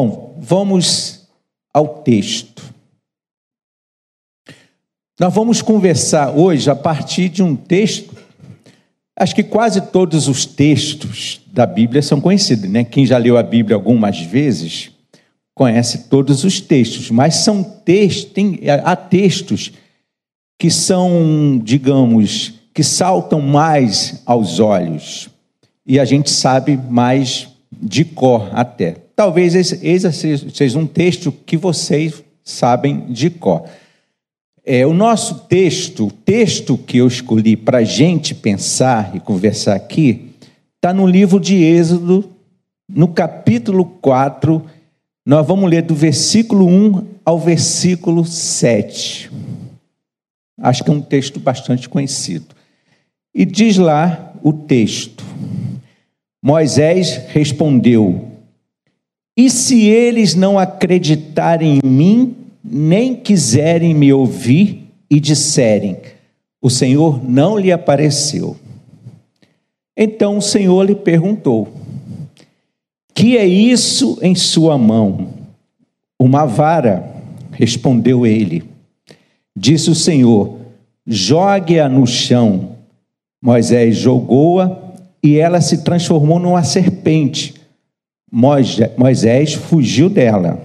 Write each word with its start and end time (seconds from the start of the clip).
Bom, 0.00 0.36
vamos 0.38 1.26
ao 1.74 1.88
texto. 2.04 2.62
Nós 5.18 5.34
vamos 5.34 5.60
conversar 5.60 6.30
hoje 6.30 6.70
a 6.70 6.76
partir 6.76 7.28
de 7.28 7.42
um 7.42 7.56
texto. 7.56 8.14
Acho 9.18 9.34
que 9.34 9.42
quase 9.42 9.80
todos 9.80 10.28
os 10.28 10.46
textos 10.46 11.40
da 11.48 11.66
Bíblia 11.66 12.00
são 12.00 12.20
conhecidos, 12.20 12.70
né? 12.70 12.84
Quem 12.84 13.04
já 13.04 13.18
leu 13.18 13.36
a 13.36 13.42
Bíblia 13.42 13.74
algumas 13.74 14.20
vezes 14.20 14.92
conhece 15.52 16.06
todos 16.08 16.44
os 16.44 16.60
textos, 16.60 17.10
mas 17.10 17.34
são 17.34 17.64
textos, 17.64 18.30
tem, 18.30 18.60
há 18.84 18.94
textos 18.94 19.72
que 20.56 20.70
são, 20.70 21.60
digamos, 21.60 22.54
que 22.72 22.84
saltam 22.84 23.40
mais 23.40 24.22
aos 24.24 24.60
olhos 24.60 25.28
e 25.84 25.98
a 25.98 26.04
gente 26.04 26.30
sabe 26.30 26.76
mais 26.76 27.48
de 27.72 28.04
cor 28.04 28.48
até. 28.52 29.07
Talvez 29.18 29.56
esse, 29.56 29.80
seja 30.54 30.78
um 30.78 30.86
texto 30.86 31.32
que 31.32 31.56
vocês 31.56 32.22
sabem 32.44 33.06
de 33.08 33.28
cor. 33.28 33.64
É, 34.64 34.86
o 34.86 34.94
nosso 34.94 35.40
texto, 35.48 36.06
o 36.06 36.10
texto 36.12 36.78
que 36.78 36.98
eu 36.98 37.08
escolhi 37.08 37.56
para 37.56 37.78
a 37.78 37.84
gente 37.84 38.32
pensar 38.32 39.16
e 39.16 39.18
conversar 39.18 39.74
aqui, 39.74 40.30
está 40.76 40.94
no 40.94 41.04
livro 41.04 41.40
de 41.40 41.56
Êxodo, 41.56 42.30
no 42.88 43.08
capítulo 43.08 43.84
4, 44.00 44.64
nós 45.26 45.44
vamos 45.44 45.68
ler 45.68 45.82
do 45.82 45.96
versículo 45.96 46.68
1 46.68 47.04
ao 47.24 47.40
versículo 47.40 48.24
7. 48.24 49.32
Acho 50.60 50.84
que 50.84 50.90
é 50.90 50.94
um 50.94 51.02
texto 51.02 51.40
bastante 51.40 51.88
conhecido. 51.88 52.54
E 53.34 53.44
diz 53.44 53.78
lá 53.78 54.32
o 54.44 54.52
texto: 54.52 55.24
Moisés 56.40 57.20
respondeu: 57.30 58.27
e 59.38 59.48
se 59.48 59.86
eles 59.86 60.34
não 60.34 60.58
acreditarem 60.58 61.78
em 61.78 61.88
mim, 61.88 62.34
nem 62.64 63.14
quiserem 63.14 63.94
me 63.94 64.12
ouvir 64.12 64.90
e 65.08 65.20
disserem: 65.20 65.96
O 66.60 66.68
Senhor 66.68 67.22
não 67.22 67.56
lhe 67.56 67.70
apareceu. 67.70 68.56
Então 69.96 70.38
o 70.38 70.42
Senhor 70.42 70.82
lhe 70.82 70.96
perguntou: 70.96 71.68
Que 73.14 73.38
é 73.38 73.46
isso 73.46 74.18
em 74.22 74.34
sua 74.34 74.76
mão? 74.76 75.28
Uma 76.18 76.44
vara, 76.44 77.08
respondeu 77.52 78.26
ele. 78.26 78.64
Disse 79.56 79.88
o 79.88 79.94
Senhor: 79.94 80.58
Jogue-a 81.06 81.88
no 81.88 82.04
chão. 82.08 82.70
Moisés 83.40 83.96
jogou-a 83.96 84.76
e 85.22 85.36
ela 85.36 85.60
se 85.60 85.84
transformou 85.84 86.40
numa 86.40 86.64
serpente 86.64 87.57
Moisés 88.30 89.54
fugiu 89.54 90.08
dela. 90.08 90.60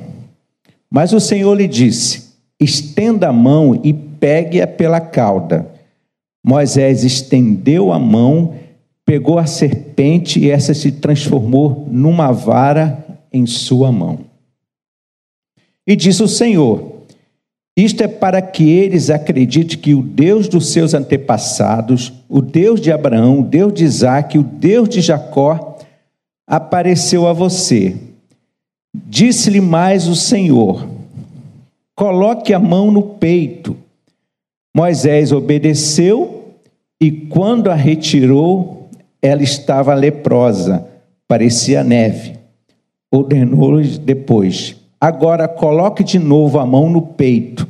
Mas 0.89 1.13
o 1.13 1.19
Senhor 1.19 1.53
lhe 1.55 1.67
disse: 1.67 2.33
estenda 2.59 3.29
a 3.29 3.33
mão 3.33 3.79
e 3.83 3.93
pegue-a 3.93 4.67
pela 4.67 5.01
cauda. 5.01 5.67
Moisés 6.45 7.03
estendeu 7.03 7.91
a 7.91 7.99
mão, 7.99 8.55
pegou 9.05 9.39
a 9.39 9.45
serpente 9.45 10.39
e 10.39 10.49
essa 10.49 10.73
se 10.73 10.91
transformou 10.91 11.87
numa 11.89 12.31
vara 12.31 13.03
em 13.31 13.45
sua 13.45 13.91
mão. 13.91 14.19
E 15.87 15.95
disse 15.95 16.21
o 16.23 16.27
Senhor: 16.27 17.01
Isto 17.75 18.03
é 18.03 18.07
para 18.07 18.41
que 18.41 18.69
eles 18.69 19.09
acreditem 19.09 19.77
que 19.77 19.93
o 19.93 20.01
Deus 20.01 20.47
dos 20.47 20.67
seus 20.71 20.93
antepassados, 20.93 22.13
o 22.29 22.41
Deus 22.41 22.79
de 22.79 22.91
Abraão, 22.91 23.39
o 23.39 23.43
Deus 23.43 23.73
de 23.73 23.83
Isaac, 23.83 24.37
o 24.37 24.43
Deus 24.43 24.87
de 24.87 25.01
Jacó, 25.01 25.72
apareceu 26.47 27.27
a 27.27 27.33
você. 27.33 27.95
Disse-lhe 28.93 29.61
mais 29.61 30.07
o 30.07 30.15
Senhor: 30.15 30.87
Coloque 31.95 32.53
a 32.53 32.59
mão 32.59 32.91
no 32.91 33.01
peito. 33.01 33.75
Moisés 34.75 35.31
obedeceu 35.31 36.53
e, 37.01 37.11
quando 37.11 37.69
a 37.69 37.75
retirou, 37.75 38.89
ela 39.21 39.43
estava 39.43 39.93
leprosa, 39.93 40.87
parecia 41.27 41.83
neve. 41.83 42.33
Ordenou-lhe 43.11 43.97
depois: 43.99 44.75
Agora 44.99 45.47
coloque 45.47 46.03
de 46.03 46.17
novo 46.19 46.59
a 46.59 46.65
mão 46.65 46.89
no 46.89 47.01
peito. 47.01 47.67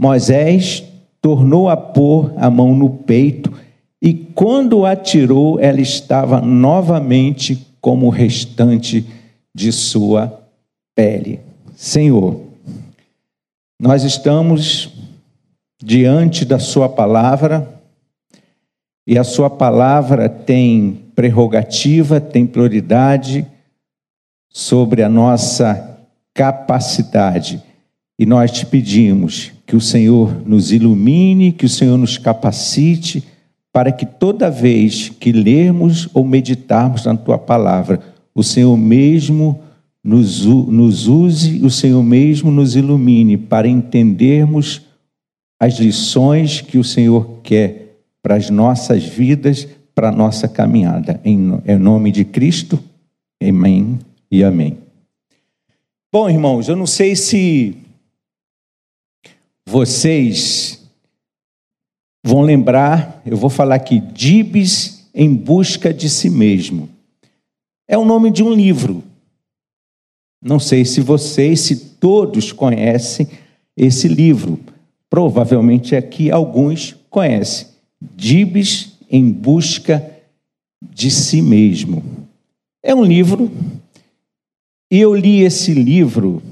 Moisés 0.00 0.84
tornou 1.20 1.68
a 1.68 1.76
pôr 1.76 2.32
a 2.36 2.48
mão 2.48 2.74
no 2.74 2.90
peito 2.90 3.52
e, 4.00 4.14
quando 4.14 4.84
a 4.84 4.94
tirou, 4.94 5.58
ela 5.58 5.80
estava 5.80 6.40
novamente 6.40 7.66
como 7.80 8.06
o 8.06 8.10
restante 8.10 9.06
de 9.54 9.72
sua 9.72 10.42
pele. 10.94 11.40
Senhor, 11.76 12.40
nós 13.80 14.02
estamos 14.02 14.90
diante 15.80 16.44
da 16.44 16.58
Sua 16.58 16.88
palavra 16.88 17.80
e 19.06 19.16
a 19.16 19.22
Sua 19.22 19.48
palavra 19.48 20.28
tem 20.28 21.04
prerrogativa, 21.14 22.20
tem 22.20 22.46
prioridade 22.46 23.46
sobre 24.50 25.02
a 25.02 25.08
nossa 25.08 25.98
capacidade. 26.34 27.62
E 28.18 28.26
nós 28.26 28.50
te 28.50 28.66
pedimos 28.66 29.52
que 29.64 29.76
o 29.76 29.80
Senhor 29.80 30.46
nos 30.46 30.72
ilumine, 30.72 31.52
que 31.52 31.66
o 31.66 31.68
Senhor 31.68 31.96
nos 31.96 32.18
capacite 32.18 33.24
para 33.78 33.92
que 33.92 34.04
toda 34.04 34.50
vez 34.50 35.08
que 35.08 35.30
lermos 35.30 36.08
ou 36.12 36.24
meditarmos 36.24 37.04
na 37.04 37.16
tua 37.16 37.38
palavra, 37.38 38.00
o 38.34 38.42
Senhor 38.42 38.76
mesmo 38.76 39.60
nos, 40.02 40.44
nos 40.44 41.06
use, 41.06 41.64
o 41.64 41.70
Senhor 41.70 42.02
mesmo 42.02 42.50
nos 42.50 42.74
ilumine 42.74 43.36
para 43.36 43.68
entendermos 43.68 44.82
as 45.60 45.78
lições 45.78 46.60
que 46.60 46.76
o 46.76 46.82
Senhor 46.82 47.38
quer 47.44 48.00
para 48.20 48.34
as 48.34 48.50
nossas 48.50 49.04
vidas, 49.04 49.68
para 49.94 50.08
a 50.08 50.12
nossa 50.12 50.48
caminhada. 50.48 51.20
Em, 51.24 51.62
em 51.64 51.78
nome 51.78 52.10
de 52.10 52.24
Cristo, 52.24 52.82
amém 53.40 54.00
e 54.28 54.42
amém. 54.42 54.76
Bom, 56.12 56.28
irmãos, 56.28 56.68
eu 56.68 56.74
não 56.74 56.84
sei 56.84 57.14
se 57.14 57.76
vocês 59.68 60.77
vão 62.24 62.42
lembrar, 62.42 63.22
eu 63.24 63.36
vou 63.36 63.50
falar 63.50 63.76
aqui, 63.76 64.00
Dibes 64.00 65.08
em 65.14 65.34
busca 65.34 65.92
de 65.92 66.08
si 66.08 66.30
mesmo. 66.30 66.88
É 67.88 67.96
o 67.96 68.04
nome 68.04 68.30
de 68.30 68.42
um 68.42 68.52
livro. 68.52 69.02
Não 70.42 70.60
sei 70.60 70.84
se 70.84 71.00
vocês, 71.00 71.60
se 71.60 71.76
todos 71.76 72.52
conhecem 72.52 73.26
esse 73.76 74.06
livro. 74.06 74.60
Provavelmente 75.10 75.96
aqui 75.96 76.30
alguns 76.30 76.94
conhecem. 77.10 77.68
Dibes 78.00 78.92
em 79.10 79.30
busca 79.30 80.08
de 80.82 81.10
si 81.10 81.42
mesmo. 81.42 82.04
É 82.82 82.94
um 82.94 83.02
livro, 83.02 83.50
e 84.90 85.00
eu 85.00 85.14
li 85.14 85.40
esse 85.40 85.74
livro 85.74 86.42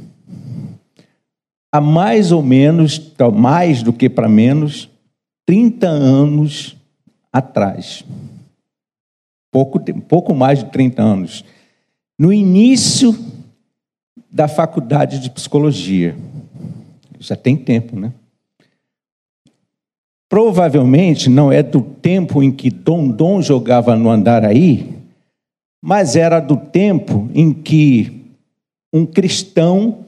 há 1.72 1.80
mais 1.80 2.32
ou 2.32 2.42
menos, 2.42 3.12
mais 3.34 3.82
do 3.82 3.92
que 3.92 4.08
para 4.08 4.28
menos, 4.28 4.88
30 5.46 5.86
anos 5.86 6.76
atrás. 7.32 8.04
Pouco, 9.50 9.80
pouco 10.02 10.34
mais 10.34 10.58
de 10.58 10.66
30 10.66 11.02
anos. 11.02 11.44
No 12.18 12.32
início 12.32 13.16
da 14.36 14.46
faculdade 14.46 15.18
de 15.18 15.30
psicologia. 15.30 16.14
Já 17.18 17.34
tem 17.34 17.56
tempo, 17.56 17.98
né? 17.98 18.12
Provavelmente 20.28 21.30
não 21.30 21.50
é 21.50 21.62
do 21.62 21.80
tempo 21.80 22.42
em 22.42 22.52
que 22.52 22.68
Dom 22.68 23.40
jogava 23.40 23.96
no 23.96 24.10
Andaraí, 24.10 24.94
mas 25.82 26.16
era 26.16 26.38
do 26.38 26.56
tempo 26.56 27.30
em 27.32 27.50
que 27.50 28.26
um 28.92 29.06
cristão 29.06 30.04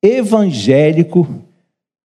evangélico, 0.00 1.26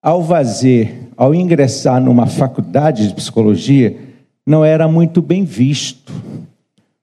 ao 0.06 0.24
fazer 0.24 1.08
ao 1.16 1.34
ingressar 1.34 2.00
numa 2.00 2.28
faculdade 2.28 3.08
de 3.08 3.14
psicologia, 3.14 3.96
não 4.46 4.64
era 4.64 4.86
muito 4.86 5.20
bem 5.20 5.44
visto, 5.44 6.12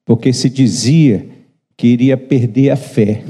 porque 0.06 0.32
se 0.32 0.50
dizia 0.50 1.28
que 1.76 1.88
iria 1.88 2.16
perder 2.16 2.70
a 2.70 2.78
fé. 2.78 3.26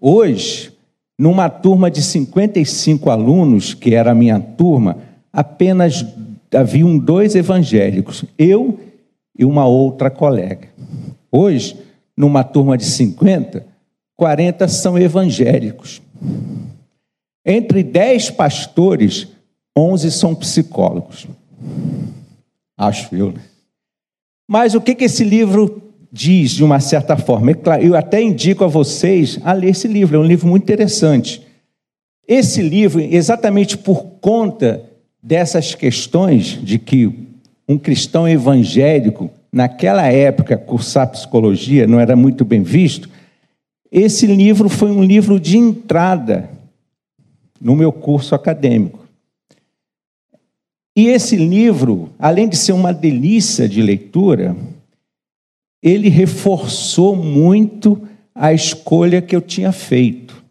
Hoje, 0.00 0.70
numa 1.18 1.50
turma 1.50 1.90
de 1.90 2.00
55 2.00 3.10
alunos, 3.10 3.74
que 3.74 3.96
era 3.96 4.12
a 4.12 4.14
minha 4.14 4.38
turma, 4.38 4.98
apenas 5.32 6.06
haviam 6.54 6.96
dois 6.96 7.34
evangélicos, 7.34 8.24
eu 8.38 8.78
e 9.36 9.44
uma 9.44 9.66
outra 9.66 10.08
colega. 10.08 10.68
Hoje, 11.32 11.76
numa 12.16 12.44
turma 12.44 12.78
de 12.78 12.84
50, 12.84 13.66
40 14.14 14.68
são 14.68 14.96
evangélicos. 14.96 16.00
Entre 17.46 17.84
10 17.84 18.30
pastores, 18.30 19.28
11 19.78 20.10
são 20.10 20.34
psicólogos. 20.34 21.28
Acho 22.76 23.14
eu, 23.14 23.30
né? 23.30 23.40
Mas 24.48 24.74
o 24.74 24.80
que 24.80 24.96
esse 25.04 25.22
livro 25.24 25.86
diz 26.16 26.52
de 26.52 26.64
uma 26.64 26.80
certa 26.80 27.16
forma. 27.16 27.52
Eu 27.82 27.94
até 27.94 28.22
indico 28.22 28.64
a 28.64 28.68
vocês 28.68 29.38
a 29.44 29.52
ler 29.52 29.70
esse 29.70 29.86
livro, 29.86 30.16
é 30.16 30.18
um 30.18 30.24
livro 30.24 30.48
muito 30.48 30.62
interessante. 30.62 31.42
Esse 32.26 32.62
livro, 32.62 33.00
exatamente 33.00 33.76
por 33.76 34.04
conta 34.20 34.82
dessas 35.22 35.74
questões 35.74 36.58
de 36.62 36.78
que 36.78 37.12
um 37.68 37.76
cristão 37.76 38.28
evangélico, 38.28 39.30
naquela 39.52 40.06
época, 40.06 40.56
cursar 40.56 41.10
psicologia 41.10 41.86
não 41.86 42.00
era 42.00 42.16
muito 42.16 42.44
bem 42.44 42.62
visto, 42.62 43.08
esse 43.92 44.26
livro 44.26 44.68
foi 44.68 44.90
um 44.90 45.02
livro 45.02 45.38
de 45.38 45.56
entrada 45.56 46.48
no 47.60 47.74
meu 47.74 47.92
curso 47.92 48.34
acadêmico. 48.34 49.06
E 50.96 51.08
esse 51.08 51.36
livro, 51.36 52.10
além 52.18 52.48
de 52.48 52.56
ser 52.56 52.72
uma 52.72 52.92
delícia 52.92 53.68
de 53.68 53.82
leitura, 53.82 54.56
ele 55.82 56.08
reforçou 56.08 57.14
muito 57.14 58.08
a 58.34 58.52
escolha 58.52 59.20
que 59.20 59.36
eu 59.36 59.40
tinha 59.40 59.72
feito. 59.72 60.42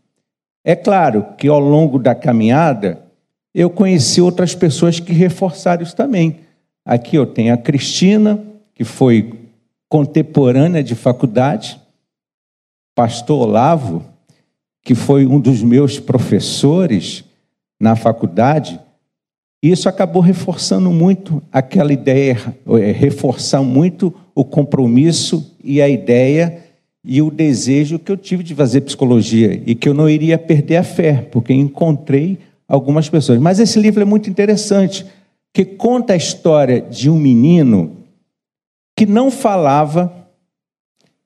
É 0.64 0.76
claro 0.76 1.26
que 1.38 1.48
ao 1.48 1.60
longo 1.60 1.98
da 1.98 2.14
caminhada 2.14 3.06
eu 3.54 3.70
conheci 3.70 4.22
outras 4.22 4.54
pessoas 4.54 5.00
que 5.00 5.14
reforçaram 5.14 5.84
isso 5.84 5.96
também. 5.96 6.42
Aqui 6.86 7.16
eu 7.16 7.26
tenho 7.26 7.54
a 7.54 7.58
Cristina, 7.58 8.44
que 8.74 8.84
foi 8.84 9.50
contemporânea 9.90 10.84
de 10.84 10.94
faculdade, 10.94 11.80
pastor 12.96 13.48
Olavo, 13.48 14.04
que 14.86 14.94
foi 14.94 15.26
um 15.26 15.40
dos 15.40 15.64
meus 15.64 16.00
professores 16.00 17.26
na 17.80 17.96
faculdade, 17.96 18.80
isso 19.62 19.90
acabou 19.90 20.22
reforçando 20.22 20.92
muito 20.92 21.42
aquela 21.52 21.92
ideia, 21.92 22.38
é, 22.80 22.92
reforçar 22.92 23.64
muito 23.64 24.14
o 24.36 24.46
compromisso 24.46 25.56
e 25.64 25.82
a 25.82 25.90
ideia 25.90 26.64
e 27.04 27.20
o 27.20 27.32
desejo 27.32 27.98
que 27.98 28.12
eu 28.12 28.18
tive 28.18 28.44
de 28.44 28.54
fazer 28.54 28.82
psicologia 28.82 29.60
e 29.66 29.74
que 29.74 29.90
eu 29.90 29.94
não 29.96 30.08
iria 30.08 30.38
perder 30.38 30.78
a 30.78 30.84
fé, 30.84 31.28
porque 31.32 31.52
encontrei 31.52 32.38
algumas 32.68 33.10
pessoas. 33.10 33.40
Mas 33.40 33.60
esse 33.60 33.80
livro 33.80 34.04
é 34.04 34.06
muito 34.06 34.30
interessante, 34.30 35.04
que 35.52 35.66
conta 35.66 36.14
a 36.14 36.18
história 36.18 36.80
de 36.80 37.10
um 37.10 37.18
menino 37.18 37.98
que 38.96 39.08
não 39.08 39.32
falava, 39.32 40.14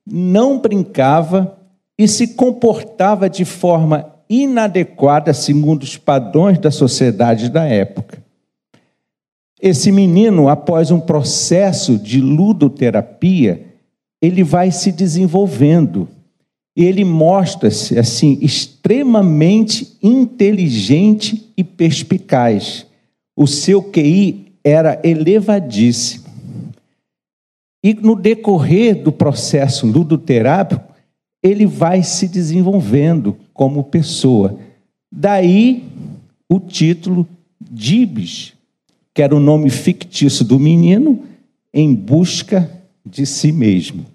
não 0.10 0.60
brincava 0.60 1.59
e 2.00 2.08
se 2.08 2.28
comportava 2.28 3.30
de 3.30 3.44
forma 3.44 4.16
inadequada 4.30 5.34
segundo 5.34 5.84
os 5.84 5.98
padrões 5.98 6.58
da 6.58 6.72
sociedade 6.72 7.50
da 7.50 7.66
época. 7.66 8.24
Esse 9.62 9.92
menino, 9.92 10.48
após 10.48 10.92
um 10.92 11.00
processo 11.02 11.98
de 11.98 12.22
ludoterapia, 12.22 13.66
ele 14.22 14.46
vai 14.46 14.72
se 14.72 14.94
desenvolvendo. 14.94 16.08
Ele 16.74 17.04
mostra-se 17.04 18.00
assim 18.00 18.38
extremamente 18.42 19.98
inteligente 20.02 21.52
e 21.58 21.66
perspicaz. 21.66 22.86
O 23.36 23.46
seu 23.46 23.84
QI 23.84 24.54
era 24.64 25.02
elevadíssimo. 25.04 26.30
E 27.84 27.94
no 27.94 28.16
decorrer 28.16 29.04
do 29.04 29.12
processo 29.12 29.86
ludoterápico, 29.86 30.89
ele 31.42 31.66
vai 31.66 32.04
se 32.04 32.28
desenvolvendo 32.28 33.38
como 33.54 33.84
pessoa. 33.84 34.60
Daí 35.12 35.84
o 36.48 36.60
título 36.60 37.28
Dibes, 37.60 38.54
que 39.14 39.22
era 39.22 39.36
o 39.36 39.40
nome 39.40 39.70
fictício 39.70 40.44
do 40.44 40.60
menino, 40.60 41.24
em 41.74 41.94
busca 41.94 42.70
de 43.06 43.26
si 43.26 43.52
mesmo. 43.52 44.06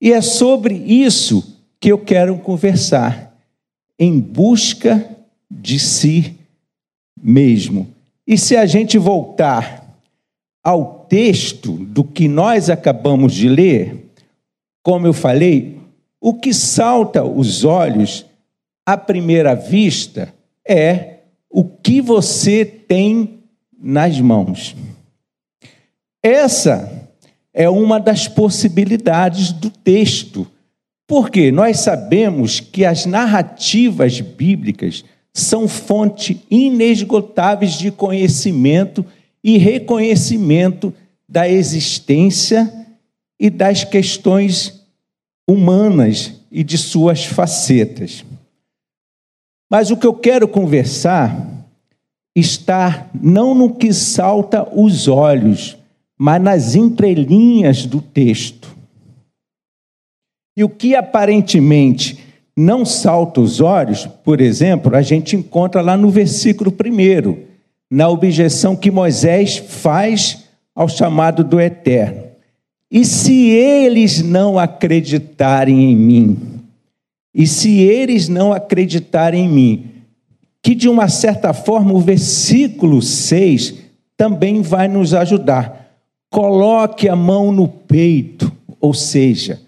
E 0.00 0.12
é 0.12 0.20
sobre 0.20 0.74
isso 0.74 1.56
que 1.80 1.90
eu 1.90 1.98
quero 1.98 2.36
conversar, 2.38 3.36
em 3.98 4.18
busca 4.18 5.08
de 5.50 5.78
si 5.78 6.36
mesmo. 7.20 7.88
E 8.26 8.36
se 8.36 8.56
a 8.56 8.66
gente 8.66 8.98
voltar 8.98 9.86
ao 10.62 11.06
texto 11.08 11.72
do 11.72 12.02
que 12.02 12.26
nós 12.26 12.68
acabamos 12.68 13.32
de 13.32 13.48
ler, 13.48 14.10
como 14.82 15.06
eu 15.06 15.12
falei, 15.12 15.75
o 16.26 16.34
que 16.34 16.52
salta 16.52 17.22
os 17.22 17.62
olhos 17.62 18.26
à 18.84 18.96
primeira 18.96 19.54
vista 19.54 20.34
é 20.66 21.18
o 21.48 21.62
que 21.62 22.00
você 22.00 22.64
tem 22.64 23.44
nas 23.78 24.18
mãos. 24.18 24.74
Essa 26.20 27.08
é 27.54 27.70
uma 27.70 28.00
das 28.00 28.26
possibilidades 28.26 29.52
do 29.52 29.70
texto, 29.70 30.44
porque 31.06 31.52
nós 31.52 31.78
sabemos 31.78 32.58
que 32.58 32.84
as 32.84 33.06
narrativas 33.06 34.20
bíblicas 34.20 35.04
são 35.32 35.68
fonte 35.68 36.44
inesgotáveis 36.50 37.78
de 37.78 37.92
conhecimento 37.92 39.06
e 39.44 39.58
reconhecimento 39.58 40.92
da 41.28 41.48
existência 41.48 42.68
e 43.38 43.48
das 43.48 43.84
questões 43.84 44.85
humanas 45.48 46.34
e 46.50 46.64
de 46.64 46.76
suas 46.76 47.24
facetas. 47.24 48.24
Mas 49.70 49.90
o 49.90 49.96
que 49.96 50.06
eu 50.06 50.14
quero 50.14 50.48
conversar 50.48 51.56
está 52.34 53.08
não 53.14 53.54
no 53.54 53.74
que 53.74 53.92
salta 53.92 54.66
os 54.72 55.08
olhos, 55.08 55.76
mas 56.18 56.42
nas 56.42 56.74
entrelinhas 56.74 57.86
do 57.86 58.00
texto. 58.00 58.76
E 60.56 60.64
o 60.64 60.68
que 60.68 60.94
aparentemente 60.94 62.18
não 62.56 62.84
salta 62.84 63.40
os 63.40 63.60
olhos, 63.60 64.06
por 64.24 64.40
exemplo, 64.40 64.96
a 64.96 65.02
gente 65.02 65.36
encontra 65.36 65.82
lá 65.82 65.96
no 65.96 66.08
versículo 66.08 66.72
primeiro, 66.72 67.44
na 67.90 68.08
objeção 68.08 68.74
que 68.74 68.90
Moisés 68.90 69.58
faz 69.58 70.44
ao 70.74 70.88
chamado 70.88 71.44
do 71.44 71.60
Eterno. 71.60 72.25
E 72.90 73.04
se 73.04 73.48
eles 73.50 74.22
não 74.22 74.58
acreditarem 74.58 75.92
em 75.92 75.96
mim? 75.96 76.38
E 77.34 77.46
se 77.46 77.80
eles 77.80 78.28
não 78.28 78.52
acreditarem 78.52 79.44
em 79.44 79.48
mim? 79.48 79.96
que 80.66 80.74
de 80.74 80.88
uma 80.88 81.08
certa 81.08 81.52
forma 81.52 81.92
o 81.92 82.00
versículo 82.00 83.00
6 83.00 83.74
também 84.16 84.62
vai 84.62 84.88
nos 84.88 85.14
ajudar. 85.14 85.96
Coloque 86.28 87.08
a 87.08 87.14
mão 87.14 87.52
no 87.52 87.68
peito, 87.68 88.50
ou 88.80 88.92
seja, 88.92 89.62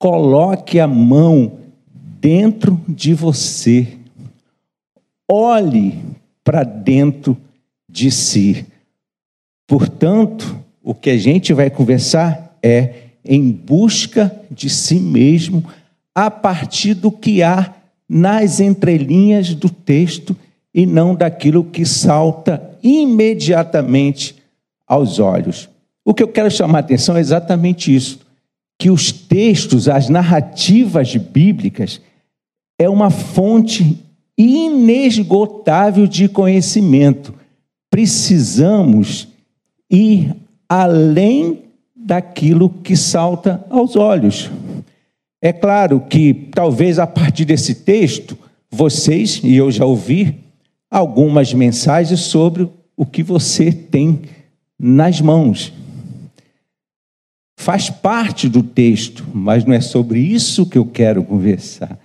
coloque 0.00 0.80
a 0.80 0.88
mão 0.88 1.60
dentro 2.20 2.80
de 2.88 3.14
você. 3.14 3.86
Olhe 5.30 6.02
para 6.42 6.64
dentro 6.64 7.36
de 7.88 8.10
si. 8.10 8.66
Portanto, 9.64 10.58
o 10.82 10.92
que 10.92 11.10
a 11.10 11.16
gente 11.16 11.52
vai 11.52 11.70
conversar 11.70 12.45
é 12.66 12.94
em 13.24 13.50
busca 13.50 14.34
de 14.50 14.68
si 14.68 14.98
mesmo 14.98 15.64
a 16.14 16.30
partir 16.30 16.94
do 16.94 17.12
que 17.12 17.42
há 17.42 17.74
nas 18.08 18.60
entrelinhas 18.60 19.54
do 19.54 19.68
texto 19.68 20.36
e 20.74 20.84
não 20.86 21.14
daquilo 21.14 21.64
que 21.64 21.84
salta 21.84 22.62
imediatamente 22.82 24.36
aos 24.86 25.18
olhos. 25.18 25.68
O 26.04 26.14
que 26.14 26.22
eu 26.22 26.28
quero 26.28 26.50
chamar 26.50 26.78
a 26.78 26.80
atenção 26.80 27.16
é 27.16 27.20
exatamente 27.20 27.94
isso: 27.94 28.20
que 28.78 28.90
os 28.90 29.10
textos, 29.12 29.88
as 29.88 30.08
narrativas 30.08 31.14
bíblicas, 31.16 32.00
é 32.78 32.88
uma 32.88 33.10
fonte 33.10 33.98
inesgotável 34.38 36.06
de 36.06 36.28
conhecimento. 36.28 37.34
Precisamos 37.90 39.28
ir 39.90 40.34
além 40.68 41.65
daquilo 42.06 42.70
que 42.70 42.96
salta 42.96 43.66
aos 43.68 43.96
olhos. 43.96 44.48
É 45.42 45.52
claro 45.52 46.00
que 46.00 46.48
talvez 46.54 47.00
a 47.00 47.06
partir 47.06 47.44
desse 47.44 47.74
texto, 47.74 48.38
vocês, 48.70 49.40
e 49.42 49.56
eu 49.56 49.72
já 49.72 49.84
ouvi, 49.84 50.38
algumas 50.88 51.52
mensagens 51.52 52.20
sobre 52.20 52.70
o 52.96 53.04
que 53.04 53.24
você 53.24 53.72
tem 53.72 54.22
nas 54.78 55.20
mãos. 55.20 55.72
Faz 57.58 57.90
parte 57.90 58.48
do 58.48 58.62
texto, 58.62 59.26
mas 59.34 59.64
não 59.64 59.74
é 59.74 59.80
sobre 59.80 60.20
isso 60.20 60.64
que 60.64 60.78
eu 60.78 60.86
quero 60.86 61.24
conversar. 61.24 61.98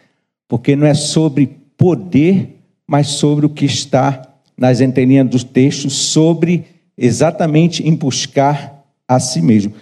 Porque 0.47 0.75
não 0.75 0.87
é 0.87 0.95
sobre 0.95 1.45
poder, 1.77 2.57
mas 2.87 3.07
sobre 3.07 3.45
o 3.45 3.49
que 3.49 3.65
está 3.65 4.19
nas 4.57 4.81
entrelinhas 4.81 5.29
do 5.29 5.43
texto, 5.43 5.91
sobre 5.91 6.65
exatamente 6.97 7.87
em 7.87 7.93
buscar 7.93 8.83
a 9.07 9.19
si 9.19 9.41
mesmo. 9.43 9.73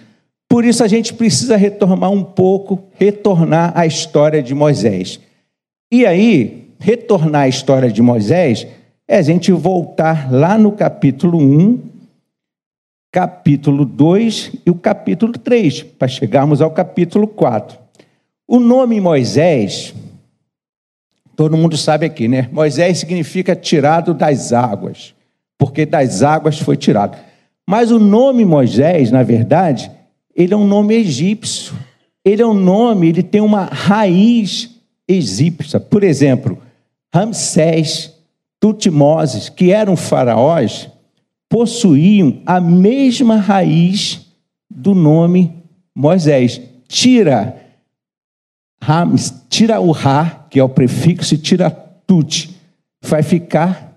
Por 0.50 0.64
isso 0.64 0.82
a 0.82 0.88
gente 0.88 1.14
precisa 1.14 1.56
retornar 1.56 2.10
um 2.10 2.24
pouco, 2.24 2.82
retornar 2.98 3.72
à 3.72 3.86
história 3.86 4.42
de 4.42 4.52
Moisés. 4.52 5.20
E 5.92 6.04
aí, 6.04 6.72
retornar 6.80 7.42
à 7.42 7.48
história 7.48 7.88
de 7.90 8.02
Moisés 8.02 8.66
é 9.06 9.16
a 9.18 9.22
gente 9.22 9.52
voltar 9.52 10.30
lá 10.32 10.58
no 10.58 10.72
capítulo 10.72 11.38
1 11.38 11.88
capítulo 13.12 13.84
2 13.84 14.52
e 14.66 14.70
o 14.70 14.74
capítulo 14.74 15.32
3, 15.32 15.82
para 15.82 16.08
chegarmos 16.08 16.60
ao 16.60 16.70
capítulo 16.70 17.26
4. 17.26 17.78
O 18.46 18.58
nome 18.58 19.00
Moisés, 19.00 19.94
todo 21.34 21.56
mundo 21.56 21.76
sabe 21.76 22.06
aqui, 22.06 22.28
né? 22.28 22.48
Moisés 22.52 22.98
significa 22.98 23.56
tirado 23.56 24.14
das 24.14 24.52
águas, 24.52 25.14
porque 25.58 25.84
das 25.84 26.22
águas 26.22 26.58
foi 26.58 26.76
tirado. 26.76 27.16
Mas 27.68 27.90
o 27.90 27.98
nome 27.98 28.44
Moisés, 28.44 29.10
na 29.10 29.22
verdade, 29.22 29.90
ele 30.34 30.54
é 30.54 30.56
um 30.56 30.66
nome 30.66 30.94
egípcio. 30.94 31.74
Ele 32.24 32.42
é 32.42 32.46
um 32.46 32.54
nome, 32.54 33.08
ele 33.08 33.22
tem 33.22 33.40
uma 33.40 33.64
raiz 33.64 34.70
egípcia. 35.08 35.80
Por 35.80 36.04
exemplo, 36.04 36.58
Ramsés, 37.12 38.14
Tutmoses, 38.60 39.48
que 39.48 39.72
eram 39.72 39.96
faraós, 39.96 40.88
possuíam 41.48 42.42
a 42.44 42.60
mesma 42.60 43.36
raiz 43.36 44.26
do 44.68 44.94
nome 44.94 45.52
Moisés. 45.94 46.60
Tira 46.86 47.56
Rams, 48.82 49.44
tira 49.48 49.80
o 49.80 49.90
Ra, 49.90 50.46
que 50.50 50.58
é 50.58 50.64
o 50.64 50.68
prefixo, 50.68 51.34
e 51.34 51.38
tira 51.38 51.70
Tut. 51.70 52.56
Vai 53.02 53.22
ficar 53.22 53.94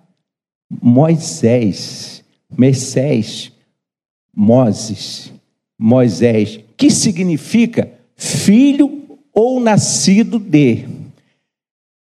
Moisés, 0.82 2.24
Messés, 2.58 3.52
Moses, 4.36 5.32
Moisés, 5.80 6.60
que 6.78 6.90
significa 6.90 7.92
filho 8.16 9.04
ou 9.34 9.60
nascido 9.60 10.38
de. 10.40 10.86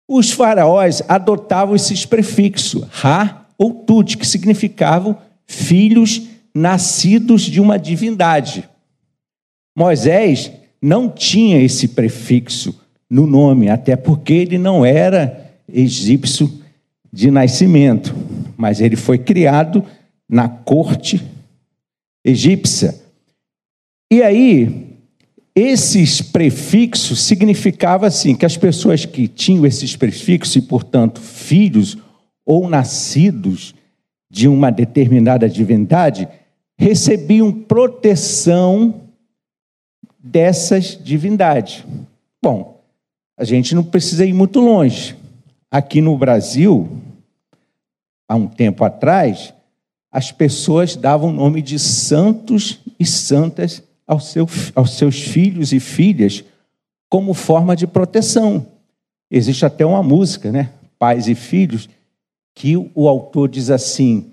Os 0.09 0.31
faraós 0.31 1.03
adotavam 1.09 1.75
esses 1.75 2.07
prefixos, 2.07 2.85
Ra 2.91 3.47
ou 3.59 3.73
Tut, 3.73 4.17
que 4.17 4.27
significavam 4.27 5.19
filhos 5.47 6.23
nascidos 6.55 7.43
de 7.43 7.61
uma 7.61 7.79
divindade. 7.79 8.69
Moisés 9.77 10.51
não 10.81 11.11
tinha 11.11 11.61
esse 11.61 11.89
prefixo 11.89 12.81
no 13.11 13.27
nome, 13.27 13.69
até 13.69 13.97
porque 13.97 14.33
ele 14.33 14.59
não 14.59 14.85
era 14.85 15.53
egípcio 15.69 16.51
de 17.13 17.31
nascimento, 17.31 18.15
mas 18.57 18.81
ele 18.81 18.97
foi 18.97 19.19
criado 19.19 19.85
na 20.29 20.49
corte 20.49 21.23
egípcia. 22.25 22.95
E 24.11 24.23
aí, 24.23 24.87
esses 25.55 26.21
prefixos 26.21 27.23
significavam 27.23 28.07
assim 28.07 28.37
que 28.37 28.47
as 28.47 28.57
pessoas 28.57 29.05
que 29.05 29.27
tinham 29.27 29.67
esses 29.67 29.97
prefixos 29.97 30.55
e, 30.55 30.63
portanto, 30.63 31.21
filhos 31.21 31.97
ou 32.45 32.69
nascidos 32.69 33.75
de 34.31 34.47
uma 34.47 34.71
determinada 34.71 35.49
divindade 35.49 36.29
recebiam 36.79 37.51
proteção 37.51 39.03
dessas 40.19 40.99
divindades. 41.03 41.85
Bom, 42.43 42.81
a 43.37 43.45
gente 43.45 43.75
não 43.75 43.83
precisa 43.83 44.25
ir 44.25 44.33
muito 44.33 44.61
longe. 44.61 45.17
Aqui 45.71 46.01
no 46.01 46.17
Brasil, 46.17 46.89
há 48.29 48.37
um 48.37 48.47
tempo 48.47 48.85
atrás, 48.85 49.53
as 50.13 50.31
pessoas 50.31 50.95
davam 50.95 51.31
o 51.31 51.33
nome 51.33 51.61
de 51.61 51.79
santos 51.79 52.79
e 53.01 53.05
santas 53.05 53.83
aos, 54.07 54.29
seu, 54.29 54.49
aos 54.75 54.93
seus 54.93 55.21
filhos 55.21 55.73
e 55.73 55.81
filhas 55.81 56.45
como 57.09 57.35
forma 57.35 57.75
de 57.75 57.87
proteção. 57.87 58.67
Existe 59.31 59.67
até 59.67 59.85
uma 59.85 60.03
música, 60.03 60.53
né? 60.53 60.71
Pais 60.99 61.29
e 61.29 61.35
filhos, 61.35 61.89
que 62.55 62.77
o 62.95 63.09
autor 63.09 63.49
diz 63.49 63.71
assim: 63.71 64.33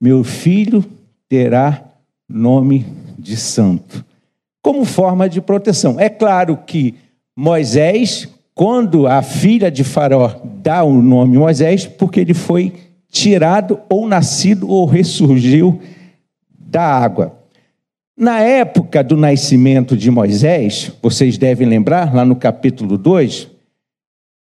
Meu 0.00 0.24
filho 0.24 0.84
terá 1.28 1.84
nome 2.28 2.86
de 3.18 3.36
santo, 3.36 4.04
como 4.62 4.84
forma 4.84 5.28
de 5.28 5.40
proteção. 5.40 6.00
É 6.00 6.08
claro 6.08 6.56
que 6.66 6.94
Moisés, 7.36 8.28
quando 8.54 9.06
a 9.06 9.22
filha 9.22 9.70
de 9.70 9.84
Faraó 9.84 10.40
dá 10.62 10.82
o 10.82 11.00
nome 11.00 11.36
Moisés, 11.36 11.86
porque 11.86 12.20
ele 12.20 12.34
foi 12.34 12.72
tirado 13.10 13.80
ou 13.88 14.08
nascido 14.08 14.68
ou 14.68 14.86
ressurgiu 14.86 15.80
da 16.58 16.82
água. 16.82 17.35
Na 18.18 18.40
época 18.40 19.04
do 19.04 19.14
nascimento 19.14 19.94
de 19.94 20.10
Moisés, 20.10 20.90
vocês 21.02 21.36
devem 21.36 21.68
lembrar, 21.68 22.14
lá 22.14 22.24
no 22.24 22.34
capítulo 22.34 22.96
2, 22.96 23.46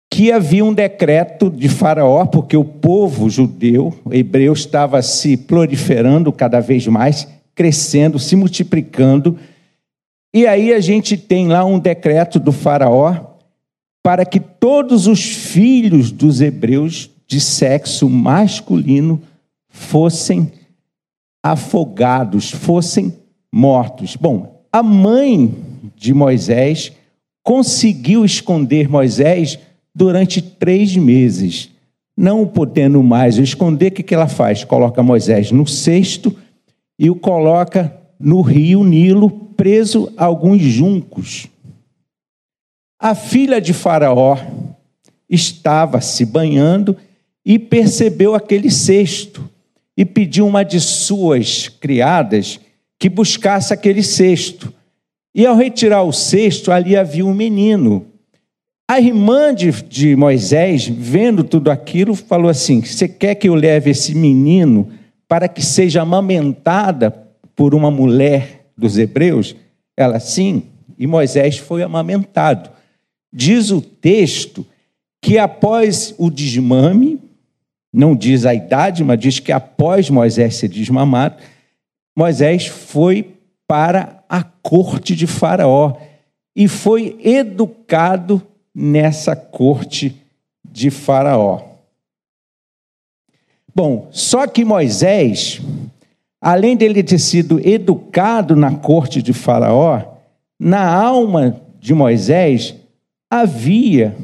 que 0.09 0.31
havia 0.31 0.65
um 0.65 0.73
decreto 0.73 1.51
de 1.51 1.69
Faraó, 1.69 2.25
porque 2.25 2.57
o 2.57 2.65
povo 2.65 3.29
judeu, 3.29 3.93
hebreu, 4.13 4.53
estava 4.53 5.03
se 5.03 5.37
proliferando 5.37 6.33
cada 6.33 6.61
vez 6.61 6.87
mais, 6.87 7.27
crescendo, 7.53 8.17
se 8.17 8.37
multiplicando. 8.37 9.37
E 10.33 10.47
aí 10.47 10.73
a 10.73 10.79
gente 10.79 11.17
tem 11.17 11.49
lá 11.49 11.65
um 11.65 11.81
decreto 11.81 12.39
do 12.39 12.53
Faraó 12.53 13.35
para 14.05 14.25
que 14.25 14.39
todos 14.39 15.09
os 15.09 15.21
filhos 15.25 16.13
dos 16.13 16.41
hebreus 16.41 17.11
de 17.27 17.41
sexo 17.41 18.09
masculino 18.09 19.21
fossem 19.69 20.53
afogados, 21.43 22.53
fossem 22.53 23.24
mortos. 23.55 24.17
Bom, 24.17 24.65
a 24.73 24.83
mãe 24.83 25.55
de 25.95 26.13
Moisés 26.13 26.91
conseguiu 27.41 28.25
esconder 28.25 28.89
Moisés 28.89 29.61
durante 29.95 30.43
três 30.43 30.97
meses. 30.97 31.71
Não 32.17 32.45
podendo 32.49 33.01
mais 33.01 33.39
esconder, 33.39 33.93
o 33.93 33.95
que 33.95 34.13
ela 34.13 34.27
faz? 34.27 34.65
Coloca 34.65 35.05
Moisés 35.05 35.53
no 35.53 35.69
cesto 35.69 36.37
e 36.99 37.09
o 37.09 37.15
coloca 37.15 37.97
no 38.19 38.41
rio 38.41 38.83
Nilo, 38.83 39.31
preso 39.31 40.13
a 40.17 40.25
alguns 40.25 40.61
juncos. 40.61 41.47
A 42.99 43.15
filha 43.15 43.61
de 43.61 43.73
Faraó 43.73 44.37
estava 45.31 46.01
se 46.01 46.25
banhando 46.25 46.97
e 47.45 47.57
percebeu 47.57 48.35
aquele 48.35 48.71
cesto 48.71 49.49
e 49.97 50.05
pediu 50.05 50.45
uma 50.45 50.65
de 50.65 50.81
suas 50.81 51.69
criadas 51.69 52.59
que 52.99 53.09
buscasse 53.09 53.73
aquele 53.73 54.03
cesto. 54.03 54.73
E 55.35 55.45
ao 55.47 55.57
retirar 55.57 56.03
o 56.03 56.13
cesto, 56.13 56.71
ali 56.71 56.97
havia 56.97 57.27
um 57.27 57.35
menino 57.35 58.07
a 58.87 59.01
irmã 59.01 59.55
de, 59.55 59.71
de 59.85 60.15
Moisés, 60.15 60.87
vendo 60.87 61.43
tudo 61.43 61.71
aquilo, 61.71 62.15
falou 62.15 62.51
assim: 62.51 62.83
Você 62.83 63.09
quer 63.09 63.35
que 63.35 63.49
eu 63.49 63.55
leve 63.55 63.91
esse 63.91 64.15
menino 64.15 64.91
para 65.27 65.49
que 65.49 65.65
seja 65.65 66.03
amamentada 66.03 67.11
por 67.57 67.75
uma 67.75 67.91
mulher 67.91 68.67
dos 68.77 68.99
hebreus? 68.99 69.57
Ela, 69.97 70.21
sim. 70.21 70.65
E 70.99 71.07
Moisés 71.07 71.57
foi 71.57 71.83
amamentado. 71.83 72.71
Diz 73.33 73.71
o 73.71 73.81
texto 73.81 74.67
que 75.21 75.39
após 75.39 76.15
o 76.19 76.31
desmame, 76.31 77.19
não 77.91 78.15
diz 78.15 78.45
a 78.45 78.55
idade, 78.55 79.03
mas 79.03 79.19
diz 79.19 79.41
que 79.41 79.51
após 79.51 80.11
Moisés 80.11 80.57
ser 80.57 80.69
desmamado, 80.69 81.37
Moisés 82.17 82.67
foi 82.67 83.35
para 83.67 84.23
a 84.29 84.43
corte 84.43 85.17
de 85.17 85.27
Faraó 85.27 85.97
e 86.55 86.69
foi 86.69 87.19
educado 87.23 88.43
nessa 88.75 89.35
corte 89.35 90.23
de 90.65 90.91
Faraó. 90.91 91.63
Bom, 93.75 94.09
só 94.13 94.47
que 94.47 94.65
Moisés, 94.65 95.61
além 96.41 96.77
dele 96.77 97.03
ter 97.03 97.19
sido 97.19 97.59
educado 97.67 98.55
na 98.55 98.77
corte 98.77 99.21
de 99.21 99.33
Faraó, 99.33 100.01
na 100.59 100.87
alma 100.87 101.61
de 101.81 101.93
Moisés 101.93 102.77
havia 103.29 104.17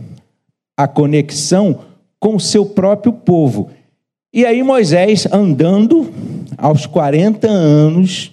a 0.76 0.86
conexão 0.86 1.80
com 2.20 2.36
o 2.36 2.40
seu 2.40 2.64
próprio 2.64 3.12
povo. 3.12 3.70
E 4.32 4.46
aí 4.46 4.62
Moisés, 4.62 5.26
andando 5.32 6.09
aos 6.56 6.86
40 6.86 7.48
anos, 7.48 8.32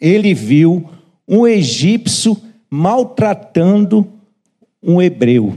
ele 0.00 0.34
viu 0.34 0.88
um 1.26 1.46
egípcio 1.46 2.36
maltratando 2.70 4.06
um 4.82 5.00
hebreu. 5.00 5.56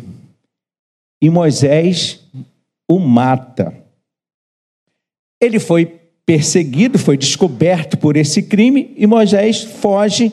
E 1.22 1.30
Moisés 1.30 2.24
o 2.90 3.00
mata. 3.00 3.74
Ele 5.42 5.60
foi 5.60 5.86
perseguido, 6.26 6.98
foi 7.00 7.18
descoberto 7.18 7.98
por 7.98 8.18
esse 8.18 8.44
crime, 8.44 8.94
e 8.98 9.08
Moisés 9.08 9.64
foge 9.64 10.32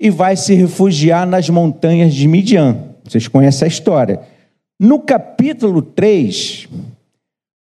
e 0.00 0.10
vai 0.10 0.36
se 0.36 0.54
refugiar 0.54 1.26
nas 1.26 1.48
montanhas 1.48 2.14
de 2.14 2.28
Midian. 2.28 2.94
Vocês 3.04 3.26
conhecem 3.26 3.66
a 3.66 3.68
história. 3.68 4.20
No 4.78 5.00
capítulo 5.00 5.82
3, 5.82 6.68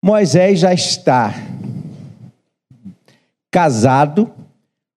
Moisés 0.03 0.61
já 0.61 0.73
está 0.73 1.35
casado, 3.53 4.33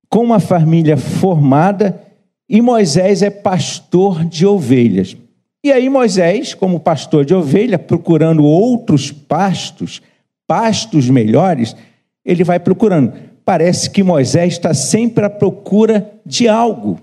com 0.10 0.24
uma 0.24 0.40
família 0.40 0.96
formada, 0.96 2.02
e 2.48 2.62
Moisés 2.62 3.22
é 3.22 3.30
pastor 3.30 4.24
de 4.24 4.46
ovelhas. 4.46 5.18
E 5.62 5.72
aí 5.72 5.90
Moisés, 5.90 6.54
como 6.54 6.80
pastor 6.80 7.26
de 7.26 7.36
ovelha, 7.36 7.78
procurando 7.78 8.46
outros 8.46 9.12
pastos, 9.12 10.02
pastos 10.48 11.10
melhores, 11.10 11.76
ele 12.24 12.44
vai 12.44 12.60
procurando. 12.60 13.14
parece 13.44 13.90
que 13.90 14.02
Moisés 14.02 14.54
está 14.54 14.74
sempre 14.74 15.26
à 15.26 15.30
procura 15.30 16.12
de 16.26 16.48
algo. 16.48 17.00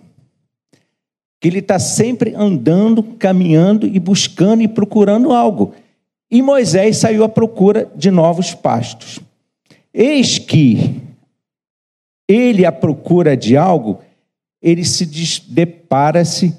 Que 1.41 1.49
ele 1.49 1.59
está 1.59 1.79
sempre 1.79 2.35
andando, 2.35 3.03
caminhando 3.03 3.87
e 3.87 3.99
buscando 3.99 4.63
e 4.63 4.69
procurando 4.69 5.33
algo. 5.33 5.75
E 6.31 6.41
Moisés 6.41 6.97
saiu 6.97 7.25
à 7.25 7.29
procura 7.29 7.91
de 7.95 8.11
novos 8.11 8.55
pastos. 8.55 9.21
Eis 9.93 10.39
que 10.39 11.03
ele 12.33 12.65
à 12.65 12.73
procura 12.73 13.37
de 13.37 13.57
algo, 13.57 14.01
ele 14.61 14.85
se 14.85 15.07
depara-se 15.49 16.57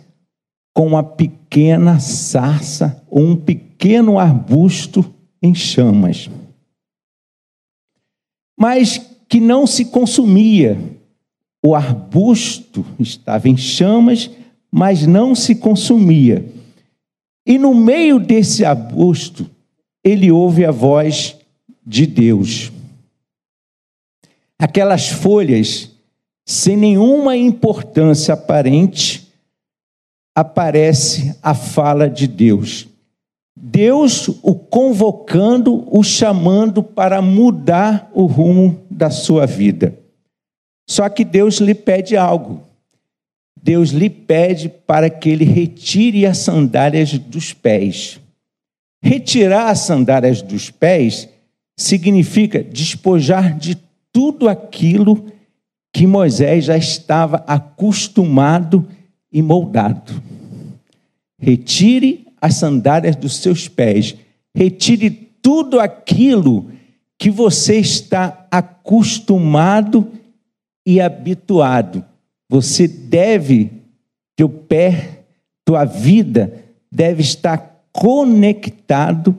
com 0.74 0.88
uma 0.88 1.04
pequena 1.04 2.00
sarça 2.00 3.04
ou 3.10 3.24
um 3.24 3.36
pequeno 3.36 4.20
arbusto 4.20 5.14
em 5.42 5.54
chamas. 5.54 6.30
Mas 8.58 8.98
que 9.28 9.40
não 9.40 9.66
se 9.66 9.86
consumia. 9.86 10.78
O 11.66 11.74
arbusto 11.74 12.86
estava 13.00 13.48
em 13.48 13.56
chamas, 13.56 14.30
mas 14.72 15.08
não 15.08 15.34
se 15.34 15.56
consumia. 15.56 16.46
E 17.46 17.58
no 17.58 17.74
meio 17.74 18.20
desse 18.20 18.66
arbusto, 18.66 19.50
ele 20.04 20.32
ouve 20.32 20.66
a 20.66 20.72
voz 20.72 21.38
de 21.86 22.06
Deus. 22.06 22.72
Aquelas 24.60 25.10
folhas, 25.10 25.92
sem 26.46 26.78
nenhuma 26.78 27.36
importância 27.36 28.34
aparente, 28.34 29.34
aparece 30.36 31.38
a 31.42 31.54
fala 31.54 32.10
de 32.10 32.28
Deus. 32.28 32.88
Deus 33.56 34.28
o 34.42 34.56
convocando, 34.56 35.88
o 35.96 36.04
chamando 36.04 36.84
para 36.84 37.22
mudar 37.22 38.10
o 38.14 38.26
rumo 38.26 38.82
da 38.90 39.10
sua 39.10 39.46
vida. 39.46 39.98
Só 40.90 41.08
que 41.08 41.24
Deus 41.24 41.58
lhe 41.58 41.74
pede 41.74 42.18
algo. 42.18 42.62
Deus 43.62 43.92
lhe 43.92 44.10
pede 44.10 44.68
para 44.68 45.10
que 45.10 45.30
ele 45.30 45.46
retire 45.46 46.26
as 46.26 46.40
sandálias 46.40 47.18
dos 47.18 47.54
pés. 47.54 48.20
Retirar 49.02 49.70
as 49.70 49.80
sandálias 49.80 50.42
dos 50.42 50.70
pés 50.70 51.30
significa 51.78 52.62
despojar 52.62 53.58
de 53.58 53.78
tudo 54.14 54.48
aquilo 54.48 55.26
que 55.92 56.08
Moisés 56.08 56.66
já 56.66 56.78
estava 56.78 57.44
acostumado 57.48 58.88
e 59.32 59.42
moldado. 59.42 60.14
Retire 61.40 62.28
as 62.40 62.56
sandálias 62.56 63.16
dos 63.16 63.38
seus 63.38 63.68
pés. 63.68 64.16
Retire 64.56 65.10
tudo 65.42 65.80
aquilo 65.80 66.72
que 67.18 67.30
você 67.30 67.80
está 67.80 68.48
acostumado 68.50 70.12
e 70.86 71.02
habituado. 71.02 72.04
Você 72.50 72.88
deve, 72.88 73.72
teu 74.36 74.48
pé, 74.48 75.24
tua 75.66 75.86
vida 75.86 76.64
deve 76.92 77.22
estar 77.22 77.86
conectado 77.92 79.38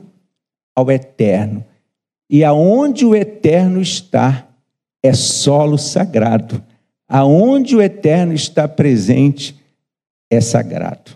ao 0.75 0.91
eterno. 0.91 1.63
E 2.29 2.43
aonde 2.43 3.05
o 3.05 3.15
eterno 3.15 3.81
está 3.81 4.44
é 5.05 5.13
solo 5.13 5.77
sagrado. 5.77 6.63
Aonde 7.07 7.75
o 7.75 7.81
eterno 7.81 8.33
está 8.33 8.67
presente 8.67 9.55
é 10.29 10.41
sagrado. 10.41 11.11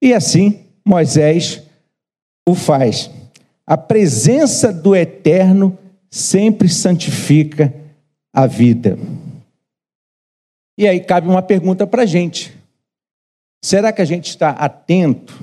E 0.00 0.12
assim, 0.14 0.64
Moisés 0.84 1.62
o 2.48 2.54
faz. 2.54 3.10
A 3.66 3.76
presença 3.76 4.72
do 4.72 4.96
Eterno 4.96 5.78
sempre 6.10 6.68
santifica 6.68 7.72
a 8.32 8.46
vida. 8.46 8.98
E 10.76 10.88
aí 10.88 11.00
cabe 11.00 11.28
uma 11.28 11.42
pergunta 11.42 11.86
para 11.86 12.02
a 12.02 12.06
gente: 12.06 12.52
será 13.64 13.92
que 13.92 14.02
a 14.02 14.04
gente 14.04 14.28
está 14.28 14.50
atento 14.50 15.40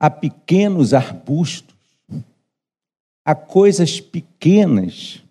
a 0.00 0.10
pequenos 0.10 0.92
arbustos, 0.92 1.76
a 3.24 3.34
coisas 3.34 4.00
pequenas 4.00 5.22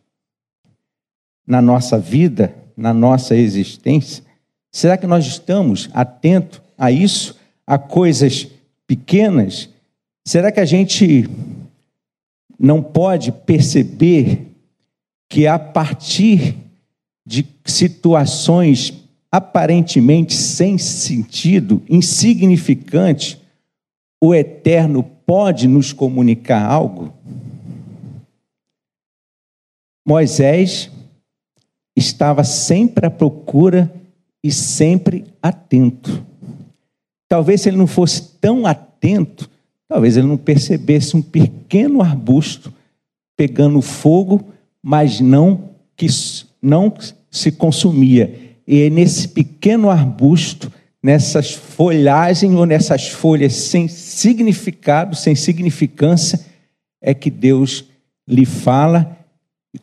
na 1.48 1.62
nossa 1.62 1.98
vida, 1.98 2.54
na 2.76 2.94
nossa 2.94 3.36
existência? 3.36 4.24
Será 4.72 4.98
que 4.98 5.08
nós 5.08 5.26
estamos 5.26 5.90
atentos 5.94 6.62
a 6.78 6.92
isso, 6.92 7.36
a 7.66 7.78
coisas 7.78 8.48
pequenas, 8.86 9.70
será 10.26 10.52
que 10.52 10.60
a 10.60 10.66
gente 10.66 11.30
não 12.60 12.82
pode 12.82 13.32
perceber 13.32 14.48
que 15.30 15.48
a 15.48 15.58
partir 15.58 16.56
de 17.26 17.46
situações 17.66 18.94
aparentemente 19.32 20.34
sem 20.34 20.78
sentido, 20.78 21.84
insignificantes, 21.90 23.38
o 24.22 24.34
eterno 24.34 25.04
pode 25.04 25.68
nos 25.68 25.92
comunicar 25.92 26.66
algo? 26.66 27.14
Moisés 30.06 30.90
estava 31.98 32.44
sempre 32.44 33.08
à 33.08 33.10
procura 33.10 33.92
e 34.44 34.52
sempre 34.52 35.26
atento. 35.42 36.24
Talvez 37.28 37.62
se 37.62 37.70
ele 37.70 37.78
não 37.78 37.88
fosse 37.88 38.36
tão 38.40 38.66
atento, 38.66 39.50
talvez 39.90 40.16
ele 40.16 40.28
não 40.28 40.38
percebesse 40.38 41.18
um 41.18 41.22
pequeno 41.22 42.02
arbusto 42.02 42.72
pegando 43.36 43.82
fogo, 43.82 44.44
mas 44.82 45.20
não 45.20 45.70
que 45.96 46.08
não 46.62 46.94
se 47.30 47.52
consumia. 47.52 48.56
E 48.68 48.84
é 48.84 48.90
nesse 48.90 49.28
pequeno 49.30 49.90
arbusto, 49.90 50.72
nessas 51.02 51.52
folhagens 51.54 52.54
ou 52.54 52.66
nessas 52.66 53.08
folhas 53.08 53.54
sem 53.54 53.88
significado, 53.88 55.16
sem 55.16 55.36
significância, 55.36 56.40
é 57.02 57.14
que 57.14 57.30
Deus 57.30 57.86
lhe 58.28 58.46
fala, 58.46 59.18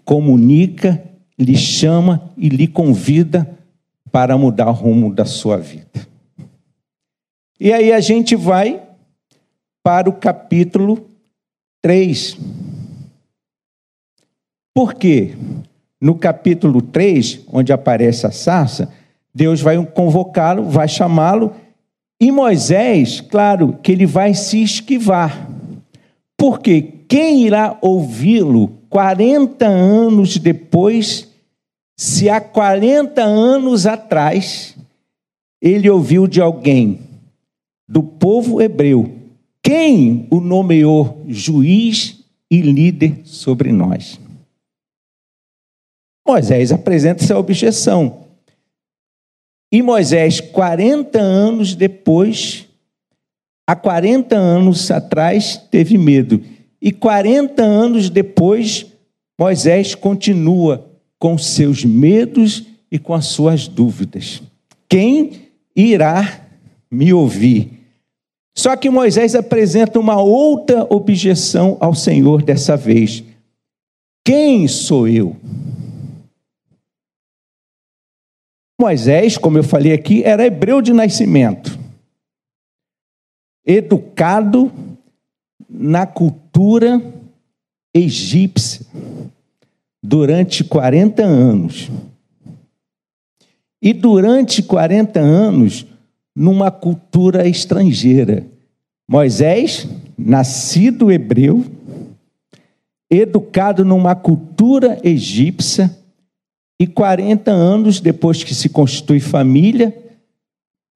comunica, 0.04 1.02
lhe 1.38 1.56
chama 1.56 2.30
e 2.36 2.48
lhe 2.48 2.66
convida 2.66 3.48
para 4.10 4.38
mudar 4.38 4.68
o 4.68 4.72
rumo 4.72 5.12
da 5.12 5.24
sua 5.24 5.56
vida. 5.56 6.06
E 7.58 7.72
aí 7.72 7.92
a 7.92 8.00
gente 8.00 8.36
vai 8.36 8.82
para 9.82 10.08
o 10.08 10.12
capítulo 10.12 11.08
3. 11.82 12.38
Por 14.72 14.94
quê? 14.94 15.34
No 16.00 16.14
capítulo 16.16 16.82
3, 16.82 17.40
onde 17.48 17.72
aparece 17.72 18.26
a 18.26 18.30
sarça, 18.30 18.92
Deus 19.34 19.60
vai 19.60 19.84
convocá-lo, 19.86 20.64
vai 20.68 20.88
chamá-lo, 20.88 21.54
e 22.20 22.30
Moisés, 22.30 23.20
claro, 23.20 23.78
que 23.82 23.92
ele 23.92 24.06
vai 24.06 24.34
se 24.34 24.62
esquivar. 24.62 25.48
Porque 26.36 26.82
quem 27.08 27.44
irá 27.44 27.76
ouvi-lo 27.80 28.78
40 28.94 29.66
anos 29.66 30.36
depois, 30.38 31.28
se 31.98 32.30
há 32.30 32.40
40 32.40 33.24
anos 33.24 33.86
atrás 33.86 34.76
ele 35.60 35.90
ouviu 35.90 36.28
de 36.28 36.40
alguém 36.40 37.00
do 37.88 38.04
povo 38.04 38.62
hebreu, 38.62 39.12
quem 39.60 40.28
o 40.30 40.38
nomeou 40.38 41.24
juiz 41.26 42.24
e 42.48 42.60
líder 42.60 43.22
sobre 43.24 43.72
nós? 43.72 44.20
Moisés 46.24 46.70
apresenta 46.70 47.24
essa 47.24 47.36
objeção. 47.36 48.28
E 49.72 49.82
Moisés, 49.82 50.40
40 50.40 51.20
anos 51.20 51.74
depois, 51.74 52.68
há 53.68 53.74
40 53.74 54.36
anos 54.36 54.88
atrás, 54.92 55.56
teve 55.68 55.98
medo. 55.98 56.53
E 56.84 56.92
40 56.92 57.62
anos 57.62 58.10
depois, 58.10 58.84
Moisés 59.40 59.94
continua 59.94 60.86
com 61.18 61.38
seus 61.38 61.82
medos 61.82 62.66
e 62.92 62.98
com 62.98 63.14
as 63.14 63.24
suas 63.24 63.66
dúvidas. 63.66 64.42
Quem 64.86 65.48
irá 65.74 66.46
me 66.90 67.10
ouvir. 67.10 67.80
Só 68.54 68.76
que 68.76 68.90
Moisés 68.90 69.34
apresenta 69.34 69.98
uma 69.98 70.20
outra 70.20 70.86
objeção 70.94 71.78
ao 71.80 71.94
Senhor 71.94 72.42
dessa 72.42 72.76
vez. 72.76 73.24
Quem 74.22 74.68
sou 74.68 75.08
eu? 75.08 75.34
Moisés, 78.78 79.38
como 79.38 79.56
eu 79.56 79.64
falei 79.64 79.94
aqui, 79.94 80.22
era 80.22 80.44
hebreu 80.44 80.82
de 80.82 80.92
nascimento, 80.92 81.78
educado 83.64 84.70
na 85.76 86.06
cultura 86.06 87.02
egípcia 87.92 88.86
durante 90.00 90.62
40 90.62 91.24
anos. 91.24 91.90
E 93.82 93.92
durante 93.92 94.62
40 94.62 95.18
anos, 95.18 95.84
numa 96.34 96.70
cultura 96.70 97.46
estrangeira. 97.48 98.46
Moisés, 99.08 99.88
nascido 100.16 101.10
hebreu, 101.10 101.64
educado 103.10 103.84
numa 103.84 104.14
cultura 104.14 104.98
egípcia, 105.02 105.94
e 106.80 106.86
40 106.86 107.50
anos 107.50 108.00
depois 108.00 108.42
que 108.42 108.54
se 108.54 108.68
constitui 108.68 109.20
família, 109.20 109.96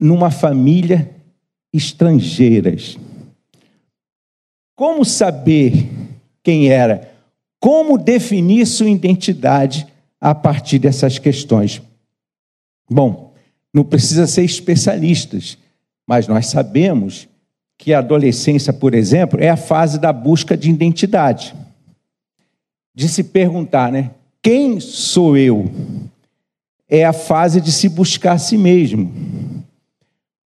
numa 0.00 0.30
família 0.30 1.10
estrangeiras. 1.72 2.98
Como 4.78 5.04
saber 5.04 5.90
quem 6.40 6.68
era? 6.68 7.12
Como 7.58 7.98
definir 7.98 8.64
sua 8.64 8.88
identidade 8.88 9.84
a 10.20 10.36
partir 10.36 10.78
dessas 10.78 11.18
questões? 11.18 11.82
Bom, 12.88 13.34
não 13.74 13.82
precisa 13.82 14.24
ser 14.24 14.44
especialistas, 14.44 15.58
mas 16.06 16.28
nós 16.28 16.46
sabemos 16.46 17.26
que 17.76 17.92
a 17.92 17.98
adolescência, 17.98 18.72
por 18.72 18.94
exemplo, 18.94 19.42
é 19.42 19.48
a 19.48 19.56
fase 19.56 19.98
da 19.98 20.12
busca 20.12 20.56
de 20.56 20.70
identidade. 20.70 21.56
De 22.94 23.08
se 23.08 23.24
perguntar, 23.24 23.90
né? 23.90 24.12
Quem 24.40 24.78
sou 24.78 25.36
eu? 25.36 25.68
É 26.88 27.04
a 27.04 27.12
fase 27.12 27.60
de 27.60 27.72
se 27.72 27.88
buscar 27.88 28.34
a 28.34 28.38
si 28.38 28.56
mesmo. 28.56 29.12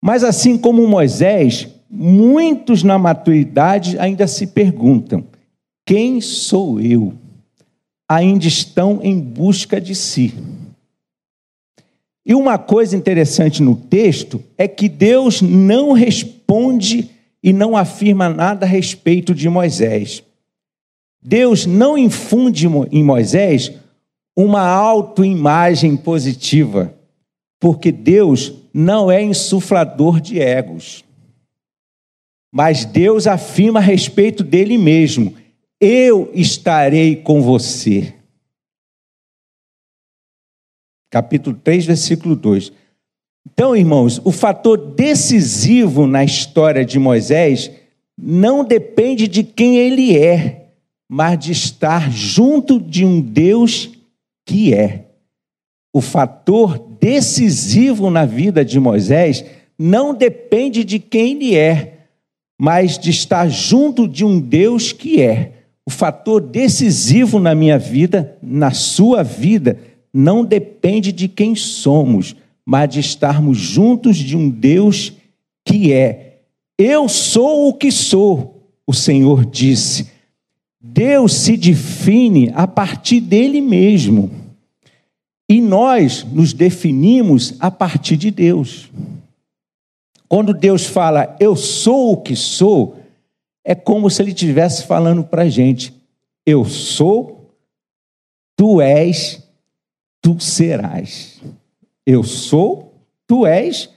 Mas 0.01 0.23
assim 0.23 0.57
como 0.57 0.87
Moisés, 0.87 1.67
muitos 1.91 2.81
na 2.83 2.97
maturidade 2.97 3.99
ainda 3.99 4.25
se 4.25 4.47
perguntam: 4.47 5.25
quem 5.85 6.21
sou 6.21 6.79
eu? 6.79 7.13
Ainda 8.07 8.47
estão 8.47 8.99
em 9.03 9.19
busca 9.19 9.79
de 9.79 9.93
si. 9.93 10.33
E 12.25 12.33
uma 12.35 12.57
coisa 12.57 12.95
interessante 12.95 13.61
no 13.61 13.75
texto 13.75 14.41
é 14.57 14.67
que 14.67 14.87
Deus 14.87 15.41
não 15.41 15.91
responde 15.91 17.09
e 17.43 17.51
não 17.51 17.75
afirma 17.75 18.29
nada 18.29 18.65
a 18.65 18.69
respeito 18.69 19.33
de 19.33 19.49
Moisés. 19.49 20.23
Deus 21.21 21.65
não 21.65 21.97
infunde 21.97 22.67
em 22.91 23.03
Moisés 23.03 23.71
uma 24.35 24.61
autoimagem 24.61 25.97
positiva, 25.97 26.93
porque 27.59 27.91
Deus 27.91 28.53
não 28.73 29.11
é 29.11 29.21
insuflador 29.21 30.19
de 30.19 30.39
egos. 30.39 31.03
Mas 32.51 32.85
Deus 32.85 33.27
afirma 33.27 33.79
a 33.79 33.83
respeito 33.83 34.43
dele 34.43 34.77
mesmo: 34.77 35.35
Eu 35.79 36.29
estarei 36.33 37.15
com 37.15 37.41
você 37.41 38.13
capítulo 41.11 41.57
3, 41.61 41.85
versículo 41.85 42.35
2. 42.35 42.71
Então, 43.45 43.75
irmãos, 43.75 44.21
o 44.23 44.31
fator 44.31 44.77
decisivo 44.77 46.07
na 46.07 46.23
história 46.23 46.85
de 46.85 46.97
Moisés 46.97 47.69
não 48.17 48.63
depende 48.63 49.27
de 49.27 49.43
quem 49.43 49.77
ele 49.77 50.17
é, 50.17 50.69
mas 51.09 51.37
de 51.37 51.51
estar 51.51 52.09
junto 52.09 52.79
de 52.79 53.05
um 53.05 53.19
Deus 53.19 53.91
que 54.45 54.73
é. 54.73 55.07
O 55.93 55.99
fator 55.99 56.79
decisivo 56.99 58.09
na 58.09 58.25
vida 58.25 58.63
de 58.63 58.79
Moisés 58.79 59.43
não 59.77 60.13
depende 60.13 60.85
de 60.85 60.99
quem 60.99 61.31
ele 61.31 61.55
é, 61.55 61.90
mas 62.63 62.99
de 62.99 63.09
estar 63.09 63.49
junto 63.49 64.07
de 64.07 64.23
um 64.23 64.39
Deus 64.39 64.93
que 64.93 65.19
é. 65.19 65.63
O 65.83 65.89
fator 65.89 66.39
decisivo 66.39 67.39
na 67.39 67.55
minha 67.55 67.79
vida, 67.79 68.37
na 68.39 68.69
sua 68.69 69.23
vida, 69.23 69.79
não 70.13 70.45
depende 70.45 71.11
de 71.11 71.27
quem 71.27 71.55
somos, 71.55 72.35
mas 72.63 72.87
de 72.87 72.99
estarmos 72.99 73.57
juntos 73.57 74.15
de 74.15 74.37
um 74.37 74.47
Deus 74.47 75.11
que 75.65 75.91
é. 75.91 76.41
Eu 76.77 77.09
sou 77.09 77.67
o 77.67 77.73
que 77.73 77.91
sou, 77.91 78.63
o 78.85 78.93
Senhor 78.93 79.43
disse. 79.43 80.11
Deus 80.79 81.33
se 81.33 81.57
define 81.57 82.51
a 82.53 82.67
partir 82.67 83.21
dele 83.21 83.59
mesmo. 83.59 84.29
E 85.49 85.59
nós 85.59 86.23
nos 86.31 86.53
definimos 86.53 87.55
a 87.59 87.71
partir 87.71 88.17
de 88.17 88.29
Deus. 88.29 88.87
Quando 90.31 90.53
Deus 90.53 90.85
fala, 90.85 91.35
eu 91.41 91.57
sou 91.57 92.13
o 92.13 92.17
que 92.21 92.37
sou, 92.37 92.95
é 93.65 93.75
como 93.75 94.09
se 94.09 94.21
Ele 94.21 94.31
estivesse 94.31 94.83
falando 94.83 95.25
para 95.25 95.41
a 95.41 95.49
gente: 95.49 95.93
eu 96.45 96.63
sou, 96.63 97.53
tu 98.55 98.79
és 98.79 99.43
tu 100.21 100.39
serás. 100.39 101.41
Eu 102.05 102.23
sou, 102.23 102.93
tu 103.27 103.45
és, 103.45 103.89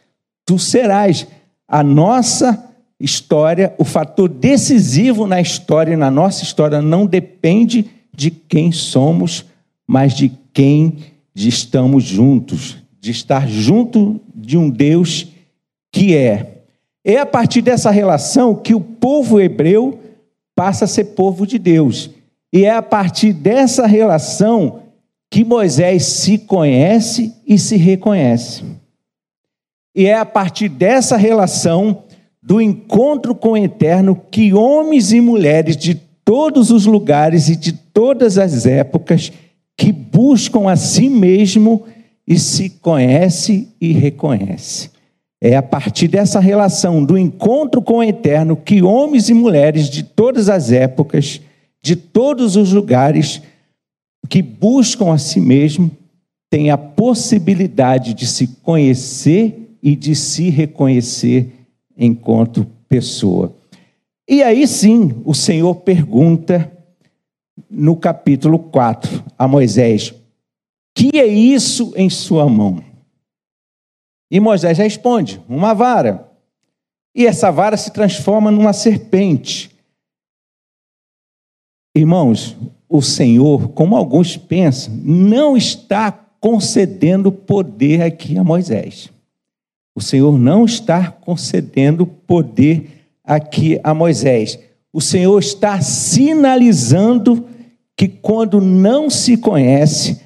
tu 0.44 0.59
serás. 0.59 1.25
A 1.68 1.85
nossa 1.85 2.68
história, 2.99 3.73
o 3.79 3.85
fator 3.85 4.29
decisivo 4.29 5.29
na 5.29 5.40
história, 5.40 5.97
na 5.97 6.11
nossa 6.11 6.42
história, 6.42 6.83
não 6.83 7.07
depende 7.07 7.88
de 8.12 8.33
quem 8.33 8.73
somos, 8.73 9.44
mas 9.87 10.14
de 10.14 10.33
quem 10.53 10.97
estamos 11.33 12.03
juntos, 12.03 12.79
de 13.01 13.12
estar 13.12 13.49
junto 13.49 14.20
de 14.35 14.59
um 14.59 14.68
Deus 14.68 15.33
que 15.94 16.16
é. 16.16 16.64
É 17.04 17.18
a 17.18 17.24
partir 17.24 17.62
dessa 17.62 17.88
relação 17.92 18.52
que 18.52 18.74
o 18.74 18.80
povo 18.80 19.40
hebreu 19.40 20.00
passa 20.57 20.87
a 20.87 20.88
ser 20.88 21.04
povo 21.04 21.46
de 21.46 21.57
Deus. 21.57 22.11
E 22.52 22.64
é 22.64 22.70
a 22.70 22.83
partir 22.83 23.33
dessa 23.33 23.87
relação 23.87 24.80
que 25.30 25.44
Moisés 25.44 26.04
se 26.04 26.37
conhece 26.37 27.33
e 27.46 27.57
se 27.57 27.76
reconhece. 27.76 28.64
E 29.94 30.07
é 30.07 30.14
a 30.14 30.24
partir 30.24 30.68
dessa 30.68 31.16
relação, 31.16 32.02
do 32.42 32.61
encontro 32.61 33.33
com 33.33 33.50
o 33.50 33.57
eterno, 33.57 34.20
que 34.30 34.52
homens 34.52 35.12
e 35.12 35.20
mulheres 35.20 35.76
de 35.76 35.94
todos 36.24 36.72
os 36.72 36.87
lugares 36.87 37.48
e 37.48 37.54
de 37.54 37.72
todas 37.72 38.37
as 38.37 38.66
épocas 38.66 39.33
que 39.76 39.92
buscam 39.92 40.68
a 40.68 40.74
si 40.74 41.09
mesmo 41.09 41.85
e 42.26 42.37
se 42.37 42.70
conhece 42.70 43.68
e 43.80 43.92
reconhece. 43.92 44.93
É 45.46 45.57
a 45.57 45.62
partir 45.62 46.09
dessa 46.09 46.40
relação 46.40 47.04
do 47.04 47.18
encontro 47.18 47.83
com 47.83 47.98
o 47.98 48.02
eterno 48.02 48.57
que 48.57 48.80
homens 48.80 49.28
e 49.28 49.35
mulheres 49.35 49.90
de 49.90 50.02
todas 50.02 50.48
as 50.48 50.72
épocas, 50.72 51.38
de 51.83 51.94
todos 51.94 52.57
os 52.57 52.72
lugares, 52.72 53.42
que 54.26 54.40
buscam 54.40 55.12
a 55.12 55.18
si 55.18 55.42
mesmo 55.42 55.90
têm 56.48 56.70
a 56.70 56.78
possibilidade 56.78 58.14
de 58.14 58.26
se 58.26 58.46
conhecer 58.62 59.76
e 59.83 59.94
de 59.94 60.14
se 60.14 60.48
reconhecer 60.48 61.52
enquanto 61.94 62.66
pessoa. 62.88 63.54
E 64.26 64.42
aí 64.42 64.66
sim, 64.66 65.12
o 65.26 65.35
Senhor 65.35 65.74
pergunta 65.74 66.72
no 67.70 67.96
capítulo 67.96 68.59
4 68.59 69.22
a 69.38 69.46
Moisés: 69.46 70.14
Que 70.94 71.18
é 71.18 71.26
isso 71.26 71.92
em 71.96 72.09
sua 72.09 72.48
mão? 72.48 72.93
E 74.30 74.40
Moisés 74.40 74.78
responde: 74.78 75.42
Uma 75.48 75.74
vara. 75.74 76.30
E 77.14 77.26
essa 77.26 77.50
vara 77.50 77.76
se 77.76 77.92
transforma 77.92 78.50
numa 78.50 78.72
serpente. 78.72 79.70
Irmãos, 81.96 82.56
o 82.88 83.00
Senhor, 83.00 83.68
como 83.68 83.96
alguns 83.96 84.37
pensam, 84.37 84.94
não 84.96 85.56
está 85.56 86.10
concedendo 86.10 87.30
poder 87.30 88.02
aqui 88.02 88.37
a 88.37 88.42
Moisés. 88.42 89.10
O 89.94 90.00
Senhor 90.00 90.37
não 90.37 90.64
está 90.64 91.10
concedendo 91.10 92.04
poder 92.04 93.08
aqui 93.22 93.78
a 93.84 93.94
Moisés. 93.94 94.58
O 94.92 95.00
Senhor 95.00 95.38
está 95.38 95.80
sinalizando 95.80 97.46
que 97.96 98.08
quando 98.08 98.60
não 98.60 99.08
se 99.08 99.37
conhece, 99.37 100.20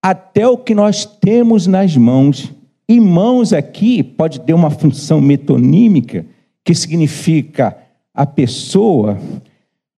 até 0.00 0.46
o 0.46 0.56
que 0.56 0.74
nós 0.74 1.04
temos 1.04 1.66
nas 1.66 1.96
mãos, 1.96 2.52
e 2.88 2.98
mãos 2.98 3.52
aqui 3.52 4.02
pode 4.02 4.40
ter 4.40 4.54
uma 4.54 4.70
função 4.70 5.20
metonímica, 5.20 6.24
que 6.64 6.74
significa 6.74 7.76
a 8.14 8.24
pessoa, 8.24 9.18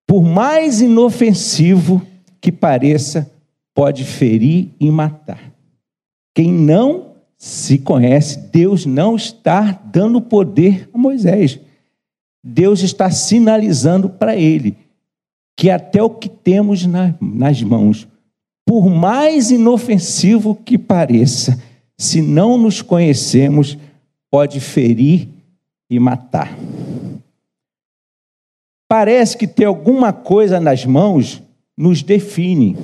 por 0.07 0.22
mais 0.22 0.81
inofensivo 0.81 2.03
que 2.40 2.50
pareça, 2.50 3.31
pode 3.72 4.05
ferir 4.05 4.70
e 4.81 4.90
matar. 4.90 5.53
Quem 6.35 6.53
não 6.53 7.14
se 7.37 7.79
conhece, 7.79 8.38
Deus 8.53 8.85
não 8.85 9.16
está 9.16 9.72
dando 9.72 10.20
poder 10.20 10.88
a 10.92 10.98
Moisés. 10.98 11.61
Deus 12.42 12.83
está 12.83 13.11
sinalizando 13.11 14.09
para 14.11 14.37
ele 14.37 14.76
que 15.57 15.70
até 15.70 16.03
o 16.03 16.11
que 16.11 16.29
temos 16.29 16.87
na, 16.87 17.14
nas 17.20 17.62
mãos, 17.62 18.09
por 18.66 18.88
mais 18.88 19.50
inofensivo 19.50 20.55
que 20.55 20.79
pareça, 20.79 21.61
se 22.00 22.22
não 22.22 22.56
nos 22.56 22.80
conhecemos, 22.80 23.76
pode 24.30 24.58
ferir 24.58 25.28
e 25.90 26.00
matar. 26.00 26.56
Parece 28.88 29.36
que 29.36 29.46
ter 29.46 29.66
alguma 29.66 30.10
coisa 30.10 30.58
nas 30.58 30.86
mãos 30.86 31.42
nos 31.76 32.02
define, 32.02 32.74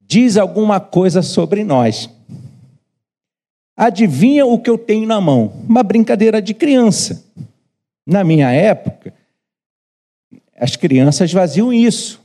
diz 0.00 0.36
alguma 0.36 0.80
coisa 0.80 1.22
sobre 1.22 1.62
nós. 1.62 2.10
Adivinha 3.76 4.44
o 4.44 4.58
que 4.58 4.70
eu 4.70 4.76
tenho 4.76 5.06
na 5.06 5.20
mão? 5.20 5.62
Uma 5.68 5.84
brincadeira 5.84 6.42
de 6.42 6.52
criança. 6.52 7.24
Na 8.04 8.24
minha 8.24 8.50
época, 8.50 9.14
as 10.58 10.74
crianças 10.74 11.30
faziam 11.30 11.72
isso. 11.72 12.20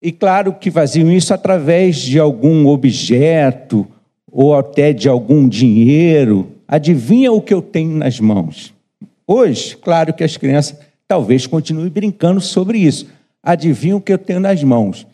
E 0.00 0.12
claro 0.12 0.54
que 0.54 0.70
faziam 0.70 1.10
isso 1.10 1.34
através 1.34 1.96
de 1.96 2.20
algum 2.20 2.68
objeto 2.68 3.84
ou 4.32 4.54
até 4.54 4.92
de 4.92 5.08
algum 5.08 5.48
dinheiro. 5.48 6.48
Adivinha 6.66 7.32
o 7.32 7.40
que 7.40 7.52
eu 7.52 7.62
tenho 7.62 7.96
nas 7.96 8.20
mãos? 8.20 8.72
Hoje, 9.26 9.76
claro 9.76 10.12
que 10.12 10.24
as 10.24 10.36
crianças 10.36 10.78
talvez 11.06 11.46
continuem 11.46 11.88
brincando 11.88 12.40
sobre 12.40 12.78
isso. 12.78 13.06
Adivinha 13.42 13.96
o 13.96 14.00
que 14.00 14.12
eu 14.12 14.18
tenho 14.18 14.40
nas 14.40 14.62
mãos? 14.62 15.06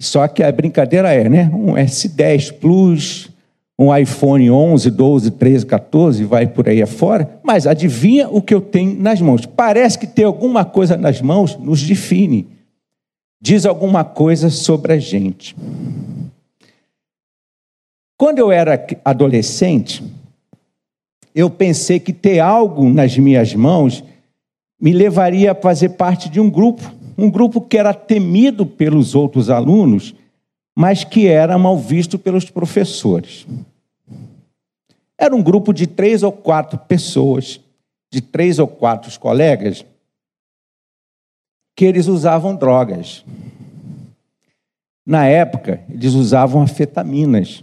Só 0.00 0.26
que 0.28 0.42
a 0.42 0.52
brincadeira 0.52 1.12
é, 1.12 1.28
né? 1.28 1.50
Um 1.54 1.74
S10 1.74 2.52
Plus, 2.52 3.30
um 3.78 3.96
iPhone 3.96 4.50
11, 4.50 4.90
12, 4.90 5.30
13, 5.32 5.66
14, 5.66 6.24
vai 6.24 6.46
por 6.46 6.68
aí 6.68 6.82
afora. 6.82 7.38
Mas 7.42 7.66
adivinha 7.66 8.28
o 8.28 8.42
que 8.42 8.54
eu 8.54 8.60
tenho 8.60 9.00
nas 9.00 9.20
mãos? 9.20 9.46
Parece 9.46 9.98
que 9.98 10.06
ter 10.06 10.24
alguma 10.24 10.64
coisa 10.64 10.96
nas 10.96 11.20
mãos 11.20 11.56
nos 11.56 11.82
define 11.82 12.54
diz 13.44 13.66
alguma 13.66 14.02
coisa 14.04 14.48
sobre 14.48 14.94
a 14.94 14.98
gente. 14.98 15.54
Quando 18.16 18.38
eu 18.38 18.52
era 18.52 18.86
adolescente, 19.04 20.02
eu 21.34 21.50
pensei 21.50 21.98
que 21.98 22.12
ter 22.12 22.38
algo 22.38 22.88
nas 22.88 23.18
minhas 23.18 23.54
mãos 23.54 24.04
me 24.80 24.92
levaria 24.92 25.52
a 25.52 25.54
fazer 25.54 25.90
parte 25.90 26.28
de 26.28 26.38
um 26.38 26.48
grupo, 26.48 26.82
um 27.18 27.30
grupo 27.30 27.60
que 27.60 27.76
era 27.76 27.92
temido 27.92 28.64
pelos 28.64 29.14
outros 29.14 29.50
alunos, 29.50 30.14
mas 30.76 31.02
que 31.02 31.26
era 31.26 31.58
mal 31.58 31.76
visto 31.76 32.18
pelos 32.18 32.48
professores. 32.48 33.46
Era 35.18 35.34
um 35.34 35.42
grupo 35.42 35.72
de 35.72 35.86
três 35.86 36.22
ou 36.22 36.30
quatro 36.30 36.78
pessoas, 36.78 37.60
de 38.12 38.20
três 38.20 38.58
ou 38.58 38.68
quatro 38.68 39.18
colegas, 39.18 39.84
que 41.76 41.84
eles 41.84 42.06
usavam 42.06 42.54
drogas. 42.54 43.24
Na 45.04 45.26
época, 45.26 45.82
eles 45.90 46.14
usavam 46.14 46.62
afetaminas. 46.62 47.62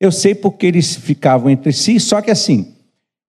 Eu 0.00 0.12
sei 0.12 0.34
porque 0.34 0.66
eles 0.66 0.94
ficavam 0.94 1.50
entre 1.50 1.72
si, 1.72 1.98
só 1.98 2.20
que 2.20 2.30
assim, 2.30 2.74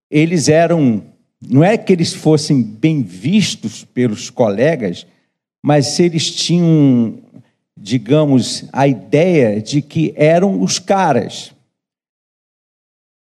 eles 0.10 0.48
eram. 0.48 1.04
Não 1.42 1.64
é 1.64 1.78
que 1.78 1.92
eles 1.92 2.14
fossem 2.14 2.64
bem 2.64 3.02
vistos 3.02 3.84
pelos 3.84 4.30
colegas, 4.30 5.06
mas 5.62 6.00
eles 6.00 6.32
tinham, 6.32 7.20
digamos, 7.78 8.66
a 8.72 8.88
ideia 8.88 9.62
de 9.62 9.82
que 9.82 10.14
eram 10.16 10.62
os 10.62 10.80
caras. 10.80 11.52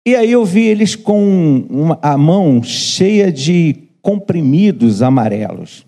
E 0.07 0.15
aí 0.15 0.31
eu 0.31 0.45
vi 0.45 0.61
eles 0.61 0.95
com 0.95 1.67
uma, 1.69 1.99
a 2.01 2.17
mão 2.17 2.63
cheia 2.63 3.31
de 3.31 3.87
comprimidos 4.01 5.01
amarelos. 5.01 5.85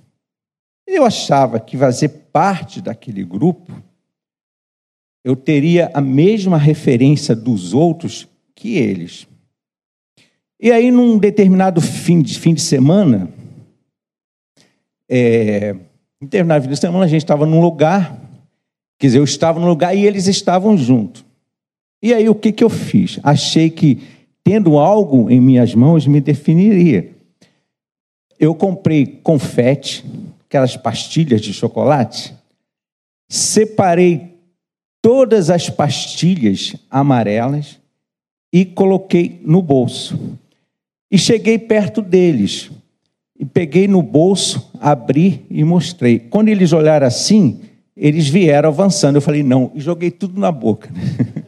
Eu 0.85 1.05
achava 1.05 1.59
que 1.59 1.77
fazer 1.77 2.09
parte 2.31 2.81
daquele 2.81 3.23
grupo, 3.23 3.71
eu 5.23 5.35
teria 5.35 5.91
a 5.93 6.01
mesma 6.01 6.57
referência 6.57 7.35
dos 7.35 7.73
outros 7.73 8.27
que 8.55 8.77
eles. 8.77 9.27
E 10.59 10.71
aí, 10.71 10.91
num 10.91 11.17
determinado 11.17 11.81
fim 11.81 12.21
de, 12.21 12.37
fim 12.37 12.53
de 12.53 12.61
semana, 12.61 13.29
é, 15.07 15.75
em 16.21 16.25
determinado 16.25 16.63
fim 16.63 16.69
de 16.69 16.77
semana, 16.77 17.05
a 17.05 17.07
gente 17.07 17.23
estava 17.23 17.45
num 17.45 17.61
lugar, 17.61 18.19
quer 18.97 19.07
dizer, 19.07 19.19
eu 19.19 19.23
estava 19.23 19.59
num 19.59 19.67
lugar 19.67 19.95
e 19.95 20.05
eles 20.05 20.27
estavam 20.27 20.77
juntos. 20.77 21.23
E 22.01 22.13
aí, 22.13 22.27
o 22.29 22.35
que, 22.35 22.51
que 22.51 22.63
eu 22.63 22.69
fiz? 22.69 23.19
Achei 23.23 23.69
que, 23.69 24.01
tendo 24.43 24.77
algo 24.77 25.29
em 25.29 25.39
minhas 25.39 25.75
mãos, 25.75 26.07
me 26.07 26.21
definiria. 26.21 27.09
Eu 28.39 28.55
comprei 28.55 29.05
confete, 29.05 30.05
aquelas 30.45 30.77
pastilhas 30.77 31.41
de 31.41 31.53
chocolate, 31.53 32.33
separei 33.29 34.38
todas 35.01 35.49
as 35.49 35.69
pastilhas 35.69 36.75
amarelas 36.89 37.79
e 38.51 38.65
coloquei 38.65 39.39
no 39.43 39.61
bolso. 39.61 40.19
E 41.11 41.17
cheguei 41.17 41.57
perto 41.57 42.01
deles. 42.01 42.69
E 43.37 43.45
peguei 43.45 43.87
no 43.87 44.01
bolso, 44.01 44.71
abri 44.79 45.45
e 45.49 45.63
mostrei. 45.63 46.19
Quando 46.19 46.49
eles 46.49 46.73
olharam 46.73 47.07
assim, 47.07 47.61
eles 47.95 48.27
vieram 48.27 48.69
avançando. 48.69 49.15
Eu 49.15 49.21
falei, 49.21 49.43
não, 49.43 49.71
e 49.73 49.79
joguei 49.79 50.11
tudo 50.11 50.39
na 50.39 50.51
boca. 50.51 50.89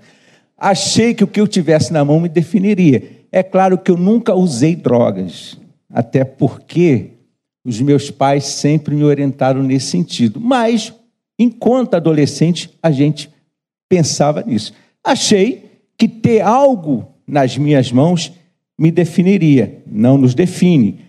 Achei 0.58 1.14
que 1.14 1.24
o 1.24 1.28
que 1.28 1.42
eu 1.42 1.48
tivesse 1.48 1.92
na 1.92 2.06
mão 2.06 2.20
me 2.20 2.30
definiria. 2.30 3.04
É 3.32 3.42
claro 3.42 3.78
que 3.78 3.90
eu 3.90 3.98
nunca 3.98 4.36
usei 4.36 4.76
drogas, 4.76 5.58
até 5.90 6.24
porque 6.24 7.12
os 7.66 7.82
meus 7.82 8.12
pais 8.12 8.46
sempre 8.46 8.96
me 8.96 9.04
orientaram 9.04 9.64
nesse 9.64 9.88
sentido. 9.88 10.40
Mas, 10.40 10.94
enquanto 11.38 11.96
adolescente, 11.96 12.70
a 12.82 12.92
gente 12.92 13.30
pensava 13.92 14.42
nisso. 14.42 14.72
Achei 15.04 15.70
que 15.98 16.08
ter 16.08 16.40
algo 16.40 17.06
nas 17.28 17.58
minhas 17.58 17.92
mãos 17.92 18.32
me 18.80 18.90
definiria. 18.90 19.84
Não 19.86 20.18
nos 20.18 20.34
define. 20.34 21.02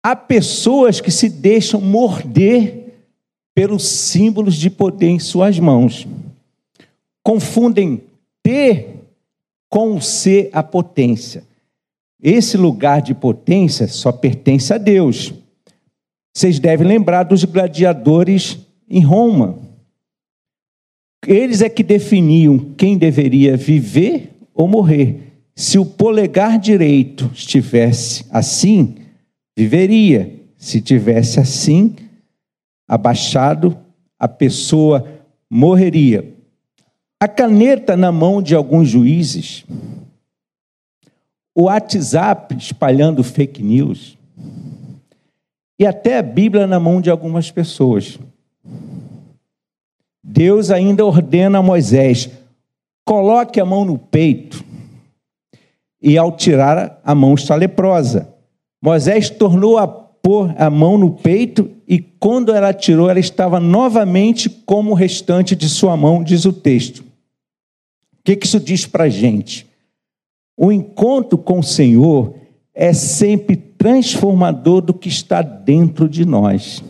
Há 0.00 0.14
pessoas 0.14 1.00
que 1.00 1.10
se 1.10 1.28
deixam 1.28 1.80
morder 1.80 2.94
pelos 3.52 3.82
símbolos 3.82 4.54
de 4.54 4.70
poder 4.70 5.08
em 5.08 5.18
suas 5.18 5.58
mãos. 5.58 6.06
Confundem 7.20 8.00
ter 8.40 9.00
com 9.68 10.00
ser 10.00 10.50
a 10.52 10.62
potência. 10.62 11.42
Esse 12.22 12.56
lugar 12.56 13.02
de 13.02 13.12
potência 13.12 13.88
só 13.88 14.12
pertence 14.12 14.72
a 14.72 14.78
Deus. 14.78 15.34
Vocês 16.32 16.60
devem 16.60 16.86
lembrar 16.86 17.24
dos 17.24 17.42
gladiadores 17.42 18.58
em 18.88 19.02
Roma. 19.02 19.63
Eles 21.26 21.62
é 21.62 21.68
que 21.68 21.82
definiam 21.82 22.58
quem 22.76 22.96
deveria 22.96 23.56
viver 23.56 24.30
ou 24.54 24.68
morrer. 24.68 25.32
Se 25.54 25.78
o 25.78 25.86
polegar 25.86 26.58
direito 26.58 27.30
estivesse 27.32 28.24
assim, 28.30 28.96
viveria. 29.56 30.34
Se 30.56 30.80
tivesse 30.80 31.38
assim, 31.38 31.94
abaixado, 32.88 33.76
a 34.18 34.26
pessoa 34.26 35.06
morreria. 35.50 36.32
A 37.20 37.28
caneta 37.28 37.96
na 37.96 38.10
mão 38.10 38.42
de 38.42 38.54
alguns 38.54 38.88
juízes, 38.88 39.64
o 41.54 41.64
WhatsApp 41.64 42.54
espalhando 42.56 43.22
fake 43.22 43.62
news, 43.62 44.18
e 45.78 45.86
até 45.86 46.18
a 46.18 46.22
Bíblia 46.22 46.66
na 46.66 46.78
mão 46.80 47.00
de 47.00 47.10
algumas 47.10 47.50
pessoas. 47.50 48.18
Deus 50.26 50.70
ainda 50.70 51.04
ordena 51.04 51.58
a 51.58 51.62
Moisés: 51.62 52.30
coloque 53.04 53.60
a 53.60 53.64
mão 53.66 53.84
no 53.84 53.98
peito. 53.98 54.64
E 56.00 56.16
ao 56.16 56.32
tirar 56.32 57.00
a 57.04 57.14
mão 57.14 57.34
está 57.34 57.54
leprosa. 57.54 58.34
Moisés 58.82 59.28
tornou 59.28 59.76
a 59.76 59.86
pôr 59.86 60.54
a 60.58 60.70
mão 60.70 60.96
no 60.96 61.10
peito 61.10 61.70
e 61.86 61.98
quando 61.98 62.52
ela 62.54 62.72
tirou, 62.72 63.10
ela 63.10 63.20
estava 63.20 63.60
novamente 63.60 64.48
como 64.48 64.92
o 64.92 64.94
restante 64.94 65.54
de 65.54 65.68
sua 65.68 65.96
mão, 65.96 66.24
diz 66.24 66.46
o 66.46 66.52
texto. 66.52 67.00
O 67.00 67.04
que, 68.24 68.36
que 68.36 68.46
isso 68.46 68.58
diz 68.58 68.86
para 68.86 69.04
a 69.04 69.08
gente? 69.08 69.66
O 70.56 70.72
encontro 70.72 71.36
com 71.36 71.58
o 71.58 71.62
Senhor 71.62 72.34
é 72.74 72.94
sempre 72.94 73.56
transformador 73.56 74.80
do 74.80 74.94
que 74.94 75.08
está 75.08 75.42
dentro 75.42 76.08
de 76.08 76.24
nós. 76.24 76.82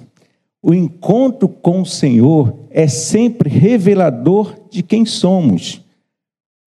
O 0.67 0.73
encontro 0.73 1.47
com 1.47 1.83
o 1.83 1.87
Senhor 1.87 2.59
é 2.71 2.89
sempre 2.89 3.51
revelador 3.51 4.59
de 4.71 4.83
quem 4.83 5.05
somos. 5.05 5.83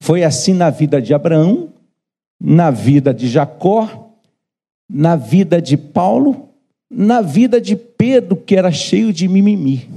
Foi 0.04 0.24
assim 0.24 0.54
na 0.54 0.70
vida 0.70 1.02
de 1.02 1.16
Abraão, 1.16 1.74
na 2.40 2.70
vida 2.70 3.12
de 3.12 3.28
Jacó, 3.28 4.12
na 4.88 5.16
vida 5.16 5.60
de 5.60 5.76
Paulo, 5.76 6.50
na 6.88 7.22
vida 7.22 7.60
de 7.60 7.76
Pedro, 7.76 8.36
que 8.36 8.56
era 8.56 8.72
cheio 8.72 9.12
de 9.12 9.28
mimimi. 9.28 9.90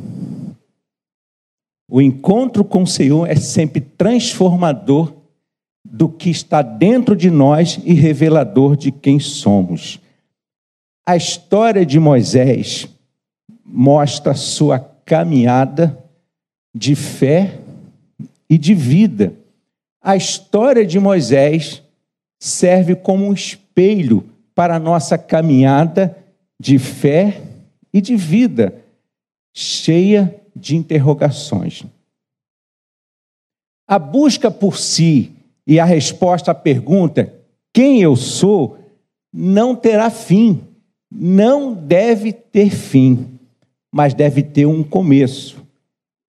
O 1.86 2.00
encontro 2.00 2.64
com 2.64 2.84
o 2.84 2.86
Senhor 2.86 3.28
é 3.28 3.36
sempre 3.36 3.82
transformador 3.82 5.12
do 5.84 6.08
que 6.08 6.30
está 6.30 6.62
dentro 6.62 7.14
de 7.14 7.30
nós 7.30 7.78
e 7.84 7.92
revelador 7.92 8.78
de 8.78 8.90
quem 8.90 9.20
somos. 9.20 10.00
A 11.06 11.18
história 11.18 11.84
de 11.84 12.00
Moisés 12.00 12.88
mostra 13.72 14.34
sua 14.34 14.78
caminhada 14.78 15.96
de 16.74 16.94
fé 16.94 17.58
e 18.48 18.58
de 18.58 18.74
vida. 18.74 19.34
A 20.02 20.16
história 20.16 20.84
de 20.84 20.98
Moisés 20.98 21.82
serve 22.38 22.96
como 22.96 23.26
um 23.26 23.32
espelho 23.32 24.24
para 24.54 24.76
a 24.76 24.80
nossa 24.80 25.16
caminhada 25.16 26.16
de 26.58 26.78
fé 26.78 27.40
e 27.92 28.00
de 28.00 28.16
vida, 28.16 28.74
cheia 29.54 30.34
de 30.54 30.76
interrogações. 30.76 31.84
A 33.86 33.98
busca 33.98 34.50
por 34.50 34.76
si 34.76 35.32
e 35.66 35.78
a 35.78 35.84
resposta 35.84 36.50
à 36.50 36.54
pergunta: 36.54 37.32
quem 37.72 38.02
eu 38.02 38.16
sou, 38.16 38.78
não 39.32 39.74
terá 39.76 40.10
fim, 40.10 40.60
não 41.10 41.72
deve 41.72 42.32
ter 42.32 42.70
fim, 42.70 43.39
mas 43.92 44.14
deve 44.14 44.42
ter 44.42 44.66
um 44.66 44.82
começo. 44.82 45.66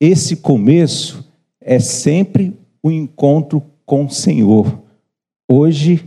esse 0.00 0.36
começo 0.36 1.24
é 1.60 1.78
sempre 1.80 2.54
o 2.82 2.88
um 2.88 2.92
encontro 2.92 3.62
com 3.84 4.04
o 4.04 4.10
Senhor, 4.10 4.82
hoje 5.48 6.06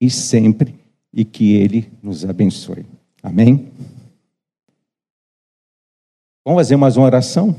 e 0.00 0.10
sempre, 0.10 0.74
e 1.12 1.24
que 1.24 1.54
Ele 1.54 1.90
nos 2.02 2.24
abençoe. 2.24 2.84
Amém? 3.22 3.70
Vamos 6.44 6.60
fazer 6.60 6.76
mais 6.76 6.96
uma 6.96 7.06
oração? 7.06 7.54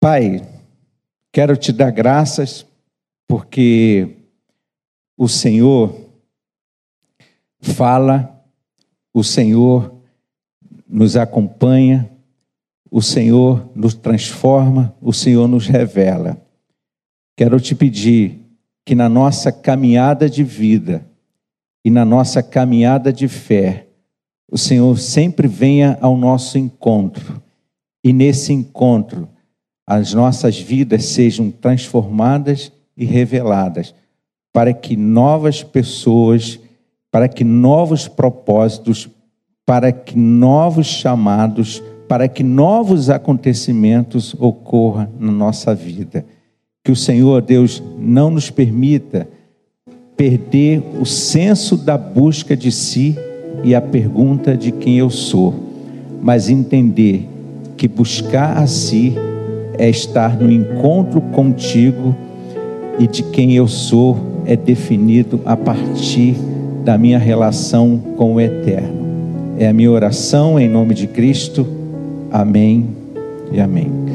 Pai, 0.00 0.40
quero 1.30 1.56
te 1.56 1.72
dar 1.72 1.90
graças 1.90 2.66
porque 3.28 4.16
o 5.16 5.28
Senhor 5.28 5.94
fala, 7.60 8.42
o 9.12 9.22
Senhor 9.22 9.99
nos 10.90 11.16
acompanha, 11.16 12.10
o 12.90 13.00
Senhor 13.00 13.70
nos 13.74 13.94
transforma, 13.94 14.94
o 15.00 15.12
Senhor 15.12 15.46
nos 15.46 15.68
revela. 15.68 16.36
Quero 17.36 17.60
te 17.60 17.74
pedir 17.74 18.40
que 18.84 18.94
na 18.94 19.08
nossa 19.08 19.52
caminhada 19.52 20.28
de 20.28 20.42
vida 20.42 21.06
e 21.84 21.90
na 21.90 22.04
nossa 22.04 22.42
caminhada 22.42 23.12
de 23.12 23.28
fé, 23.28 23.86
o 24.50 24.58
Senhor 24.58 24.98
sempre 24.98 25.46
venha 25.46 25.96
ao 26.00 26.16
nosso 26.16 26.58
encontro 26.58 27.40
e 28.02 28.12
nesse 28.12 28.52
encontro 28.52 29.28
as 29.86 30.12
nossas 30.12 30.58
vidas 30.58 31.04
sejam 31.04 31.50
transformadas 31.50 32.72
e 32.96 33.04
reveladas, 33.04 33.94
para 34.52 34.72
que 34.72 34.96
novas 34.96 35.62
pessoas, 35.62 36.58
para 37.10 37.28
que 37.28 37.44
novos 37.44 38.08
propósitos, 38.08 39.08
para 39.70 39.92
que 39.92 40.18
novos 40.18 40.88
chamados, 40.88 41.80
para 42.08 42.26
que 42.26 42.42
novos 42.42 43.08
acontecimentos 43.08 44.34
ocorram 44.36 45.06
na 45.20 45.30
nossa 45.30 45.76
vida. 45.76 46.26
Que 46.82 46.90
o 46.90 46.96
Senhor 46.96 47.40
Deus 47.40 47.80
não 47.96 48.32
nos 48.32 48.50
permita 48.50 49.28
perder 50.16 50.82
o 51.00 51.06
senso 51.06 51.76
da 51.76 51.96
busca 51.96 52.56
de 52.56 52.72
si 52.72 53.16
e 53.62 53.72
a 53.72 53.80
pergunta 53.80 54.56
de 54.56 54.72
quem 54.72 54.98
eu 54.98 55.08
sou, 55.08 55.54
mas 56.20 56.50
entender 56.50 57.28
que 57.76 57.86
buscar 57.86 58.58
a 58.58 58.66
si 58.66 59.14
é 59.78 59.88
estar 59.88 60.36
no 60.36 60.50
encontro 60.50 61.20
contigo 61.20 62.12
e 62.98 63.06
de 63.06 63.22
quem 63.22 63.54
eu 63.54 63.68
sou 63.68 64.18
é 64.46 64.56
definido 64.56 65.40
a 65.44 65.56
partir 65.56 66.34
da 66.84 66.98
minha 66.98 67.20
relação 67.20 67.98
com 68.16 68.34
o 68.34 68.40
Eterno. 68.40 68.99
É 69.60 69.68
a 69.68 69.74
minha 69.74 69.90
oração 69.90 70.58
em 70.58 70.66
nome 70.66 70.94
de 70.94 71.06
Cristo. 71.06 71.66
Amém 72.32 72.88
e 73.52 73.60
amém. 73.60 74.09